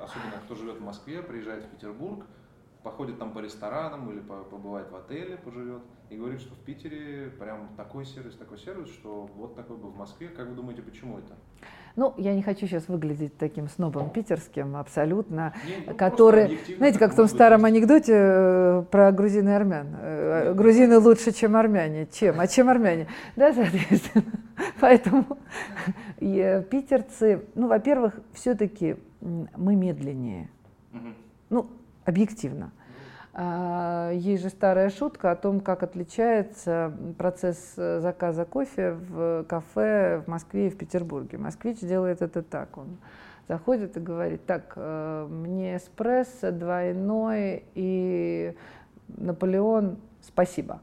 [0.00, 2.26] особенно кто живет в Москве, приезжает в Петербург,
[2.82, 7.76] походит там по ресторанам или побывает в отеле, поживет, и говорит, что в Питере прям
[7.76, 10.26] такой сервис, такой сервис, что вот такой был в Москве.
[10.28, 11.36] Как вы думаете, почему это?
[11.96, 17.12] Ну, я не хочу сейчас выглядеть таким снобом питерским, абсолютно, не, ну, который, знаете, как
[17.12, 19.88] в том старом анекдоте э, про грузин и армян.
[20.00, 22.06] Э, Нет, Грузины лучше, чем армяне.
[22.12, 22.38] Чем?
[22.38, 23.08] А чем армяне?
[23.36, 24.24] Да, соответственно.
[24.80, 25.24] Поэтому
[26.20, 30.48] э, питерцы, ну, во-первых, все-таки мы медленнее.
[31.50, 31.66] Ну,
[32.04, 32.72] объективно.
[33.32, 40.22] А, есть же старая шутка о том, как отличается процесс э, заказа кофе в кафе
[40.26, 41.38] в Москве и в Петербурге.
[41.38, 42.76] Москвич делает это так.
[42.76, 42.98] Он
[43.46, 48.56] заходит и говорит, так, э, мне эспрессо двойной и
[49.06, 50.80] Наполеон, спасибо.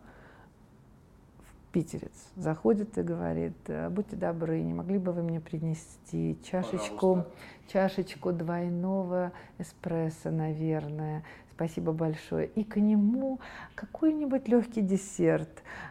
[1.74, 7.26] Питерец заходит и говорит, «Э, будьте добры, не могли бы вы мне принести чашечку,
[7.68, 11.24] чашечку двойного эспрессо, наверное,
[11.58, 12.52] Спасибо большое.
[12.54, 13.40] И к нему
[13.74, 15.50] какой-нибудь легкий десерт.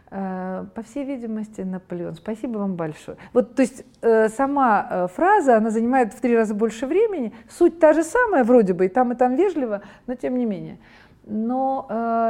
[0.09, 2.15] Э, по всей видимости, Наполеон.
[2.15, 3.17] Спасибо вам большое.
[3.33, 7.33] Вот, то есть э, сама э, фраза, она занимает в три раза больше времени.
[7.49, 10.77] Суть та же самая вроде бы, и там, и там вежливо, но тем не менее.
[11.25, 11.85] Но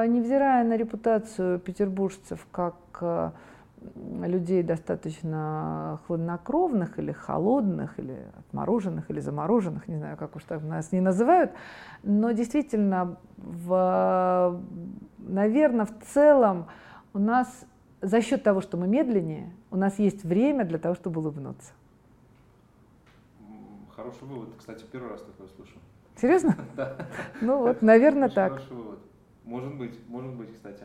[0.07, 2.73] невзирая на репутацию петербуржцев как
[4.25, 10.91] людей достаточно хладнокровных или холодных, или отмороженных, или замороженных, не знаю, как уж так нас
[10.91, 11.51] не называют,
[12.03, 14.59] но действительно, в,
[15.17, 16.67] наверное, в целом
[17.13, 17.65] у нас
[18.01, 21.71] за счет того, что мы медленнее, у нас есть время для того, чтобы улыбнуться.
[23.95, 24.49] Хороший вывод.
[24.59, 25.73] Кстати, первый раз такое слышу.
[26.15, 26.55] Серьезно?
[26.75, 26.97] Да.
[27.41, 28.53] Ну вот, наверное, так.
[28.53, 28.99] Хороший вывод.
[29.43, 30.83] Может быть, может быть, кстати.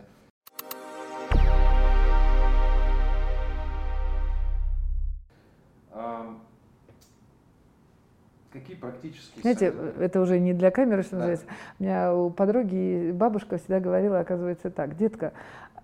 [8.53, 10.03] Какие практические Знаете, советы?
[10.03, 11.16] это уже не для камеры, что да.
[11.18, 11.47] называется.
[11.78, 15.32] У меня у подруги бабушка всегда говорила, оказывается, так, детка,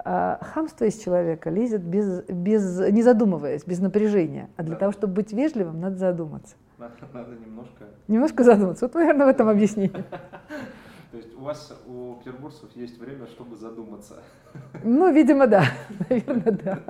[0.04, 4.50] а хамство из человека лезет без, без, не задумываясь, без напряжения.
[4.56, 4.80] А для да.
[4.80, 6.56] того, чтобы быть вежливым, надо задуматься.
[6.78, 7.86] Надо, надо немножко...
[8.06, 8.84] Немножко задуматься.
[8.86, 10.04] Вот, наверное, в этом объяснение.
[11.10, 14.16] То есть у вас, у петербуржцев есть время, чтобы задуматься?
[14.84, 15.64] Ну, видимо, да.
[16.08, 16.82] Наверное, да.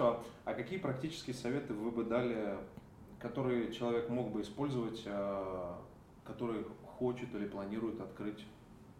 [0.00, 0.22] Хорошо.
[0.44, 2.56] А какие практические советы вы бы дали,
[3.20, 5.78] которые человек мог бы использовать, а,
[6.24, 6.64] который
[6.98, 8.46] хочет или планирует открыть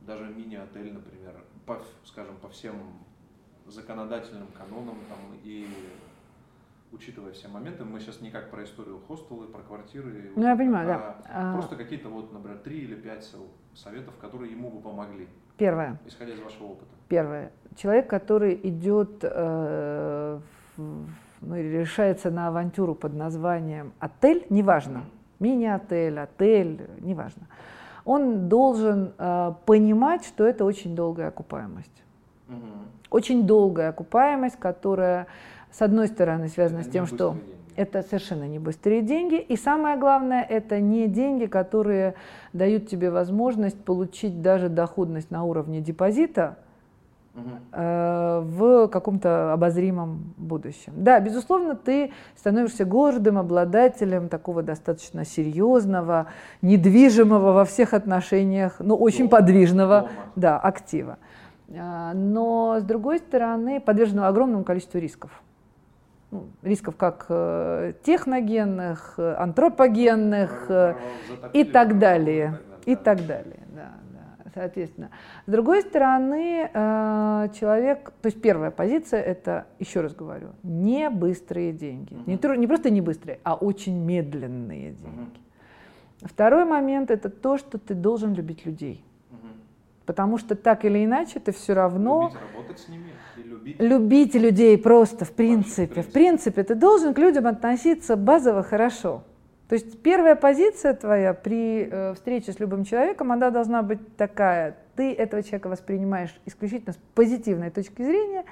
[0.03, 1.35] даже мини-отель, например,
[1.67, 2.75] по, скажем, по всем
[3.67, 5.67] законодательным канонам там, и
[6.93, 10.91] учитывая все моменты, мы сейчас не как про историю хостелы, про квартиры, ну, я понимаю,
[10.91, 11.53] а да.
[11.55, 13.31] просто какие-то вот, например, три или пять
[13.75, 15.29] советов, которые ему бы помогли.
[15.57, 15.99] Первое.
[16.07, 16.91] Исходя из вашего опыта.
[17.09, 17.53] Первое.
[17.77, 20.41] Человек, который идет э,
[21.41, 25.03] ну, решается на авантюру под названием отель, неважно,
[25.39, 27.43] мини-отель, отель, неважно,
[28.05, 32.03] он должен э, понимать, что это очень долгая окупаемость.
[32.49, 32.57] Угу.
[33.11, 35.27] Очень долгая окупаемость, которая,
[35.71, 37.45] с одной стороны, связана это с тем, что деньги.
[37.77, 39.41] это совершенно не быстрые деньги.
[39.41, 42.15] И самое главное, это не деньги, которые
[42.53, 46.59] дают тебе возможность получить даже доходность на уровне депозита,
[47.73, 50.93] в каком-то обозримом будущем.
[50.97, 56.27] Да, безусловно, ты становишься гордым обладателем такого достаточно серьезного,
[56.61, 59.31] недвижимого во всех отношениях, но очень Дома.
[59.31, 61.19] подвижного Да, актива.
[61.69, 65.31] Э, но, с другой стороны, подверженного огромному количеству рисков.
[66.33, 70.71] Ну, рисков как э, техногенных, антропогенных
[71.53, 72.59] и так далее.
[72.87, 73.61] И так далее
[74.55, 75.11] соответственно.
[75.47, 81.73] С другой стороны, э, человек, то есть первая позиция, это, еще раз говорю, не быстрые
[81.73, 82.15] деньги.
[82.27, 85.41] Не, не просто не быстрые, а очень медленные деньги.
[86.23, 89.05] Второй момент, это то, что ты должен любить людей.
[90.07, 92.33] Потому что так или иначе ты все равно...
[92.33, 93.81] Любить работать с ними и любить...
[93.81, 96.03] Любить людей просто, в принципе.
[96.03, 99.23] В принципе, ты должен к людям относиться базово хорошо.
[99.71, 104.77] То есть первая позиция твоя при э, встрече с любым человеком, она должна быть такая.
[104.97, 108.45] Ты этого человека воспринимаешь исключительно с позитивной точки зрения,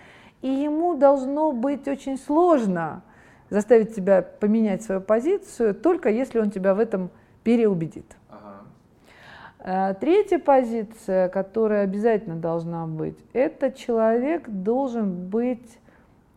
[0.43, 3.03] и ему должно быть очень сложно
[3.51, 7.11] заставить тебя поменять свою позицию, только если он тебя в этом
[7.43, 8.17] переубедит.
[8.31, 9.91] Ага.
[9.91, 15.81] Э, третья позиция, которая обязательно должна быть, это человек должен быть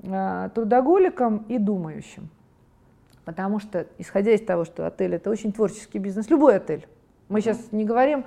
[0.02, 2.32] э, трудоголиком и думающим.
[3.26, 6.88] Потому что, исходя из того, что отель это очень творческий бизнес, любой отель,
[7.30, 8.26] мы сейчас не говорим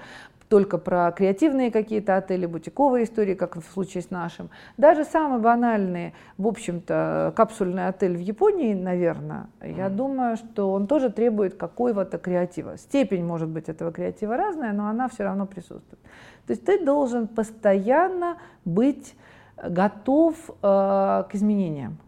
[0.49, 4.51] только про креативные какие-то отели, бутиковые истории, как в случае с нашим.
[4.77, 9.77] Даже самый банальный, в общем-то, капсульный отель в Японии, наверное, mm-hmm.
[9.77, 12.77] я думаю, что он тоже требует какого-то креатива.
[12.77, 16.01] Степень, может быть, этого креатива разная, но она все равно присутствует.
[16.47, 19.17] То есть ты должен постоянно быть
[19.57, 21.99] готов э, к изменениям.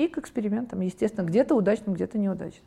[0.00, 2.64] И к экспериментам, естественно, где-то удачным, где-то неудачным.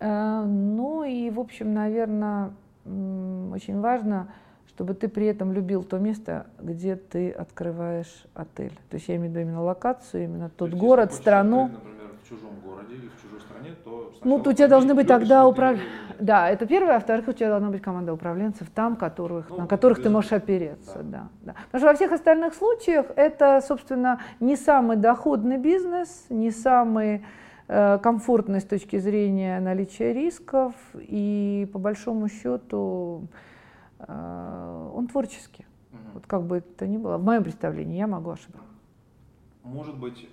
[0.00, 2.50] Э, ну и, в общем, наверное,
[2.84, 4.28] очень важно,
[4.68, 8.78] чтобы ты при этом любил то место, где ты открываешь отель.
[8.90, 11.64] То есть я имею в виду именно локацию, именно тот то город, страну.
[11.64, 11.95] Отель, например,
[12.26, 15.86] в чужом городе или в чужой стране, то ну, у тебя должны быть тогда управленцы.
[16.18, 19.66] Да, это первое, а во-вторых, у тебя должна быть команда управленцев там, которых, ну, на
[19.66, 21.02] которых ты можешь опереться.
[21.02, 21.28] Да.
[21.42, 21.54] Да, да.
[21.66, 27.22] Потому что во всех остальных случаях это, собственно, не самый доходный бизнес, не самый
[27.68, 33.26] Э, комфортный с точки зрения наличия рисков, и по большому счету
[33.98, 35.66] э, он творческий.
[35.92, 36.00] Угу.
[36.14, 38.70] Вот как бы это ни было, в моем представлении, я могу ошибаться.
[39.64, 40.28] Может быть,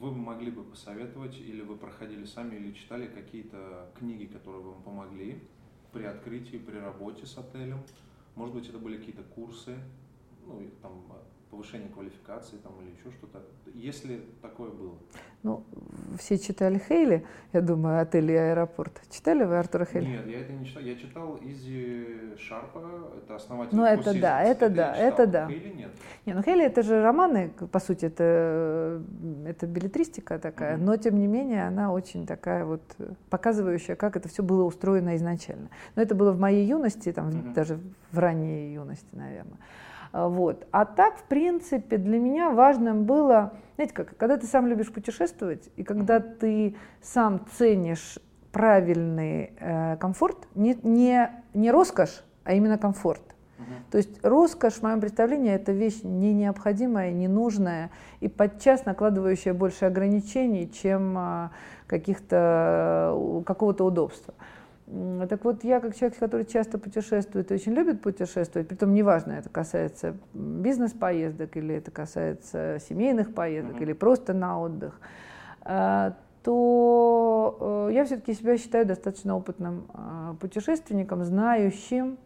[0.00, 5.42] вы могли бы посоветовать, или вы проходили сами, или читали какие-то книги, которые вам помогли
[5.92, 7.80] при открытии, при работе с отелем?
[8.34, 9.76] Может быть, это были какие-то курсы,
[10.46, 11.04] ну, там,
[11.50, 13.42] повышение квалификации там, или еще что-то.
[13.74, 14.94] Если такое было?
[15.42, 15.64] Ну,
[16.18, 19.00] все читали Хейли, я думаю, отель и аэропорт.
[19.10, 20.06] Читали вы Артура Хейли?
[20.06, 20.82] Нет, я это не читал.
[20.82, 25.48] Я читал Изи Шарпа, это основатель Ну, это да, это, да, это да.
[25.48, 25.90] Хейли нет.
[26.26, 29.02] Не, ну Хейли это же романы, по сути, это,
[29.46, 30.84] это билетристика такая, mm-hmm.
[30.84, 32.82] но тем не менее она очень такая вот
[33.30, 35.70] показывающая, как это все было устроено изначально.
[35.96, 37.54] Но это было в моей юности, там, mm-hmm.
[37.54, 37.80] даже
[38.12, 39.58] в ранней юности, наверное.
[40.12, 40.66] А, вот.
[40.70, 45.68] А так, в принципе, для меня важным было, знаете как, когда ты сам любишь путешествовать,
[45.76, 48.18] и когда ты сам ценишь
[48.52, 53.22] правильный э, комфорт, не, не, не роскошь, а именно комфорт.
[53.90, 57.90] То есть роскошь, в моем представлении, это вещь не необходимая, не нужная
[58.20, 61.50] и подчас накладывающая больше ограничений, чем а,
[61.86, 64.34] каких-то, э, какого-то удобства.
[65.28, 69.48] Так вот, я как человек, который часто путешествует и очень любит путешествовать, притом неважно, это
[69.48, 73.82] касается бизнес-поездок или это касается семейных поездок mm-hmm.
[73.82, 75.00] или просто на отдых,
[75.62, 82.18] а, то э, я все-таки себя считаю достаточно опытным а, путешественником, знающим,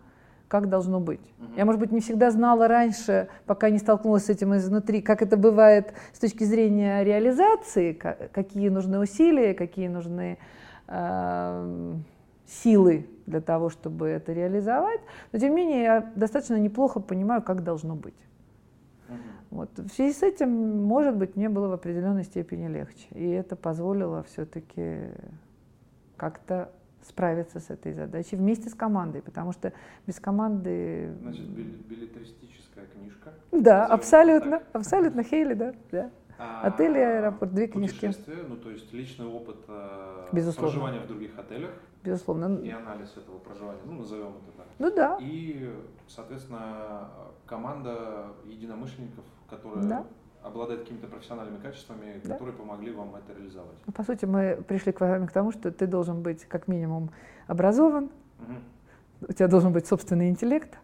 [0.48, 1.20] как должно быть.
[1.20, 1.58] Mm-hmm.
[1.58, 5.36] Я, может быть, не всегда знала раньше, пока не столкнулась с этим изнутри, как это
[5.36, 10.38] бывает с точки зрения реализации, какие нужны усилия, какие нужны
[12.46, 15.00] силы для того, чтобы это реализовать.
[15.32, 18.14] Но тем не менее я достаточно неплохо понимаю, как должно быть.
[19.50, 19.70] Вот.
[19.78, 23.06] В связи с этим, может быть, мне было в определенной степени легче.
[23.12, 25.10] И это позволило все-таки
[26.16, 26.72] как-то
[27.06, 29.72] справиться с этой задачей вместе с командой, потому что
[30.06, 31.12] без команды...
[31.20, 33.30] Значит, билетристическая книжка.
[33.52, 35.74] Да, абсолютно, абсолютно, Хейли, да.
[35.92, 36.10] да.
[36.38, 38.10] А, Отель и аэропорт, две книжки.
[38.48, 40.70] ну то есть личный опыт э, Безусловно.
[40.70, 41.70] проживания в других отелях.
[42.02, 42.58] Безусловно.
[42.58, 44.66] И анализ этого проживания, ну назовем это так.
[44.78, 45.18] Ну да.
[45.20, 45.72] И,
[46.08, 47.08] соответственно,
[47.46, 50.04] команда единомышленников, которая да.
[50.42, 52.34] обладает какими-то профессиональными качествами, да.
[52.34, 53.76] которые помогли вам это реализовать.
[53.86, 57.10] Ну, по сути, мы пришли к вами к тому, что ты должен быть как минимум
[57.46, 58.10] образован,
[58.40, 59.28] угу.
[59.28, 60.78] у тебя должен быть собственный интеллект,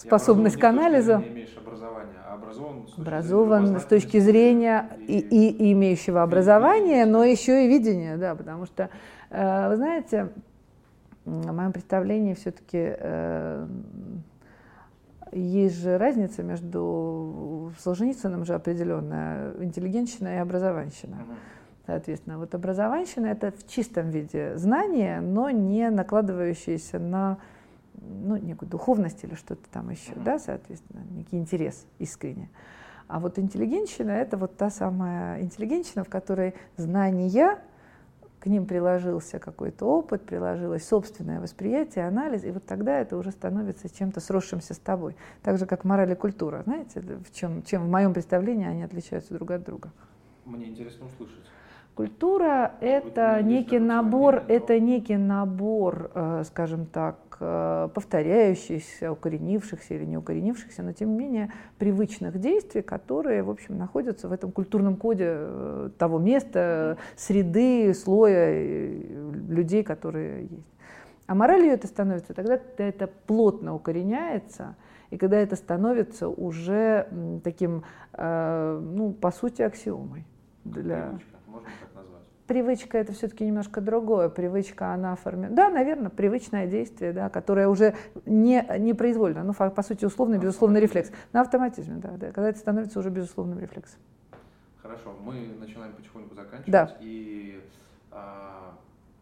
[0.00, 1.18] способность к анализу.
[1.18, 7.06] Не имеешь образования, а образован, с образован с точки зрения и, и, и имеющего образования,
[7.06, 8.90] но еще и видения, да, потому что,
[9.30, 10.30] э, вы знаете,
[11.24, 13.66] в моем представлении все-таки э,
[15.32, 21.18] есть же разница между Солженицыным же определенная интеллигентщина и образованщина.
[21.86, 27.38] Соответственно, вот образованщина это в чистом виде знания, но не накладывающиеся на
[27.94, 32.50] ну, некую духовность или что-то там еще, да, соответственно, некий интерес искренне.
[33.08, 37.58] А вот интеллигенщина– это вот та самая интеллигенщина, в которой знания,
[38.38, 43.88] к ним приложился какой-то опыт, приложилось собственное восприятие, анализ, и вот тогда это уже становится
[43.94, 45.14] чем-то сросшимся с тобой.
[45.42, 46.62] Так же, как мораль и культура.
[46.64, 49.90] Знаете, в чем, чем в моем представлении они отличаются друг от друга.
[50.46, 51.44] Мне интересно услышать.
[51.94, 56.10] Культура– это некий набор, это некий набор,
[56.44, 63.48] скажем так, повторяющихся, укоренившихся или не укоренившихся, но тем не менее привычных действий, которые, в
[63.48, 68.52] общем, находятся в этом культурном коде э, того места, среды, слоя
[69.48, 70.74] людей, которые есть.
[71.26, 74.76] А моралью это становится тогда, когда это плотно укореняется,
[75.10, 77.06] и когда это становится уже
[77.44, 77.84] таким,
[78.16, 80.24] ну, по сути, аксиомой.
[80.64, 81.06] Для...
[81.06, 81.36] Привычка,
[82.50, 84.28] привычка это все-таки немножко другое.
[84.28, 85.54] Привычка, она формирует...
[85.54, 87.94] Да, наверное, привычное действие, да, которое уже
[88.26, 91.12] не, не произвольно, ну, по сути, условный, безусловный рефлекс.
[91.32, 94.00] На автоматизме, да, да, когда это становится уже безусловным рефлексом.
[94.82, 96.72] Хорошо, мы начинаем потихоньку заканчивать.
[96.72, 96.96] Да.
[96.98, 97.62] И
[98.10, 98.74] а,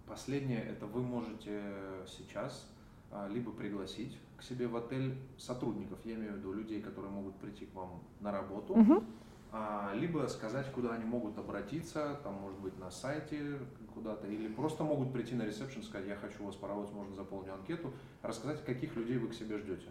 [0.06, 1.60] последнее, это вы можете
[2.06, 2.66] сейчас
[3.12, 7.34] а, либо пригласить к себе в отель сотрудников, я имею в виду людей, которые могут
[7.34, 9.04] прийти к вам на работу, Мгм.
[9.50, 13.58] А, либо сказать, куда они могут обратиться, там, может быть, на сайте
[13.94, 17.50] куда-то, или просто могут прийти на ресепшн, сказать, я хочу у вас поработать, можно заполнить
[17.50, 17.92] анкету,
[18.22, 19.86] рассказать, каких людей вы к себе ждете.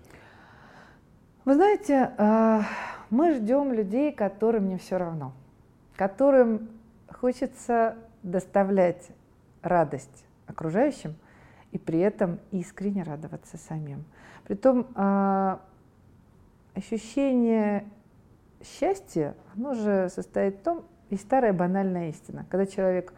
[1.46, 2.66] Вы знаете, а,
[3.10, 5.34] мы ждем людей, которым не все равно,
[5.96, 6.70] которым
[7.10, 9.10] хочется доставлять
[9.62, 11.16] радость окружающим
[11.72, 14.06] и при этом искренне радоваться самим.
[14.46, 15.62] Притом а,
[16.76, 17.88] ощущение
[18.64, 23.14] счастья, оно же состоит в том, и старая банальная истина, когда человек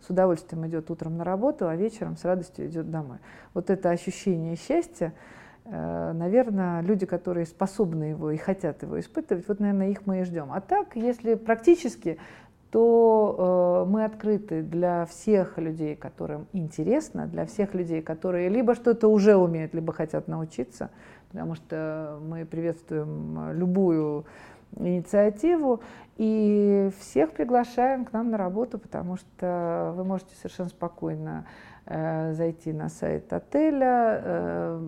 [0.00, 3.18] с удовольствием идет утром на работу, а вечером с радостью идет домой.
[3.54, 5.12] Вот это ощущение счастья,
[5.64, 10.24] э, наверное, люди, которые способны его и хотят его испытывать, вот, наверное, их мы и
[10.24, 10.52] ждем.
[10.52, 12.18] А так, если практически,
[12.70, 19.08] то э, мы открыты для всех людей, которым интересно, для всех людей, которые либо что-то
[19.08, 20.90] уже умеют, либо хотят научиться,
[21.30, 24.26] потому что мы приветствуем любую
[24.76, 25.80] инициативу
[26.16, 31.46] и всех приглашаем к нам на работу, потому что вы можете совершенно спокойно
[31.86, 34.78] э, зайти на сайт отеля, э,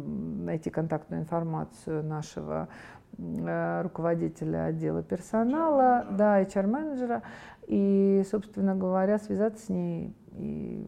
[0.44, 2.68] найти контактную информацию нашего
[3.16, 6.16] э, руководителя отдела персонала, HR-менеджера.
[6.16, 7.22] да, HR-менеджера,
[7.66, 10.86] и, собственно говоря, связаться с ней и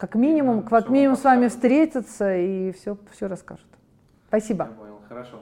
[0.00, 3.68] как минимум, как минимум с вами встретиться и все, все расскажут.
[4.28, 4.64] Спасибо.
[4.64, 5.40] Я понял, хорошо.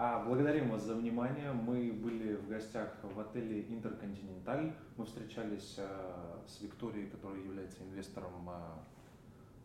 [0.00, 1.50] А, благодарим вас за внимание.
[1.50, 4.72] Мы были в гостях в отеле Интерконтиненталь.
[4.96, 8.78] Мы встречались а, с Викторией, которая является инвестором а,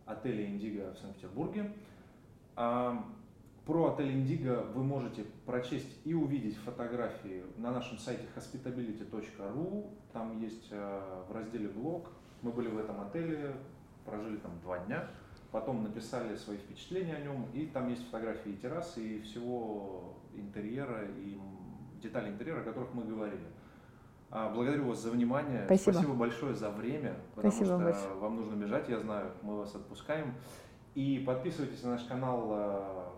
[0.08, 1.72] отеля Индиго в Санкт-Петербурге.
[2.56, 3.06] А,
[3.68, 9.88] Про отель Индиго вы можете прочесть и увидеть фотографии на нашем сайте hospitability.ru.
[10.14, 12.10] Там есть в разделе блог.
[12.42, 13.56] Мы были в этом отеле,
[14.04, 15.12] прожили там два дня.
[15.52, 21.06] Потом написали свои впечатления о нем, и там есть фотографии и террасы, и всего интерьера,
[21.06, 23.48] и м, деталей интерьера, о которых мы говорили.
[24.30, 25.66] А, Благодарю вас за внимание.
[25.66, 26.14] Спасибо.
[26.14, 28.14] большое за время, потому Спасибо что большое.
[28.16, 30.34] вам нужно бежать, я знаю, мы вас отпускаем.
[30.96, 33.14] И подписывайтесь на наш канал а,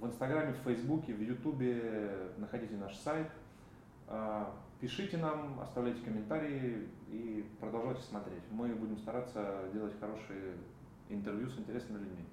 [0.00, 3.28] в Инстаграме, в Фейсбуке, в Ютубе, находите наш сайт.
[4.08, 8.42] А, Пишите нам, оставляйте комментарии и продолжайте смотреть.
[8.50, 10.56] Мы будем стараться делать хорошие
[11.08, 12.24] интервью с интересными людьми.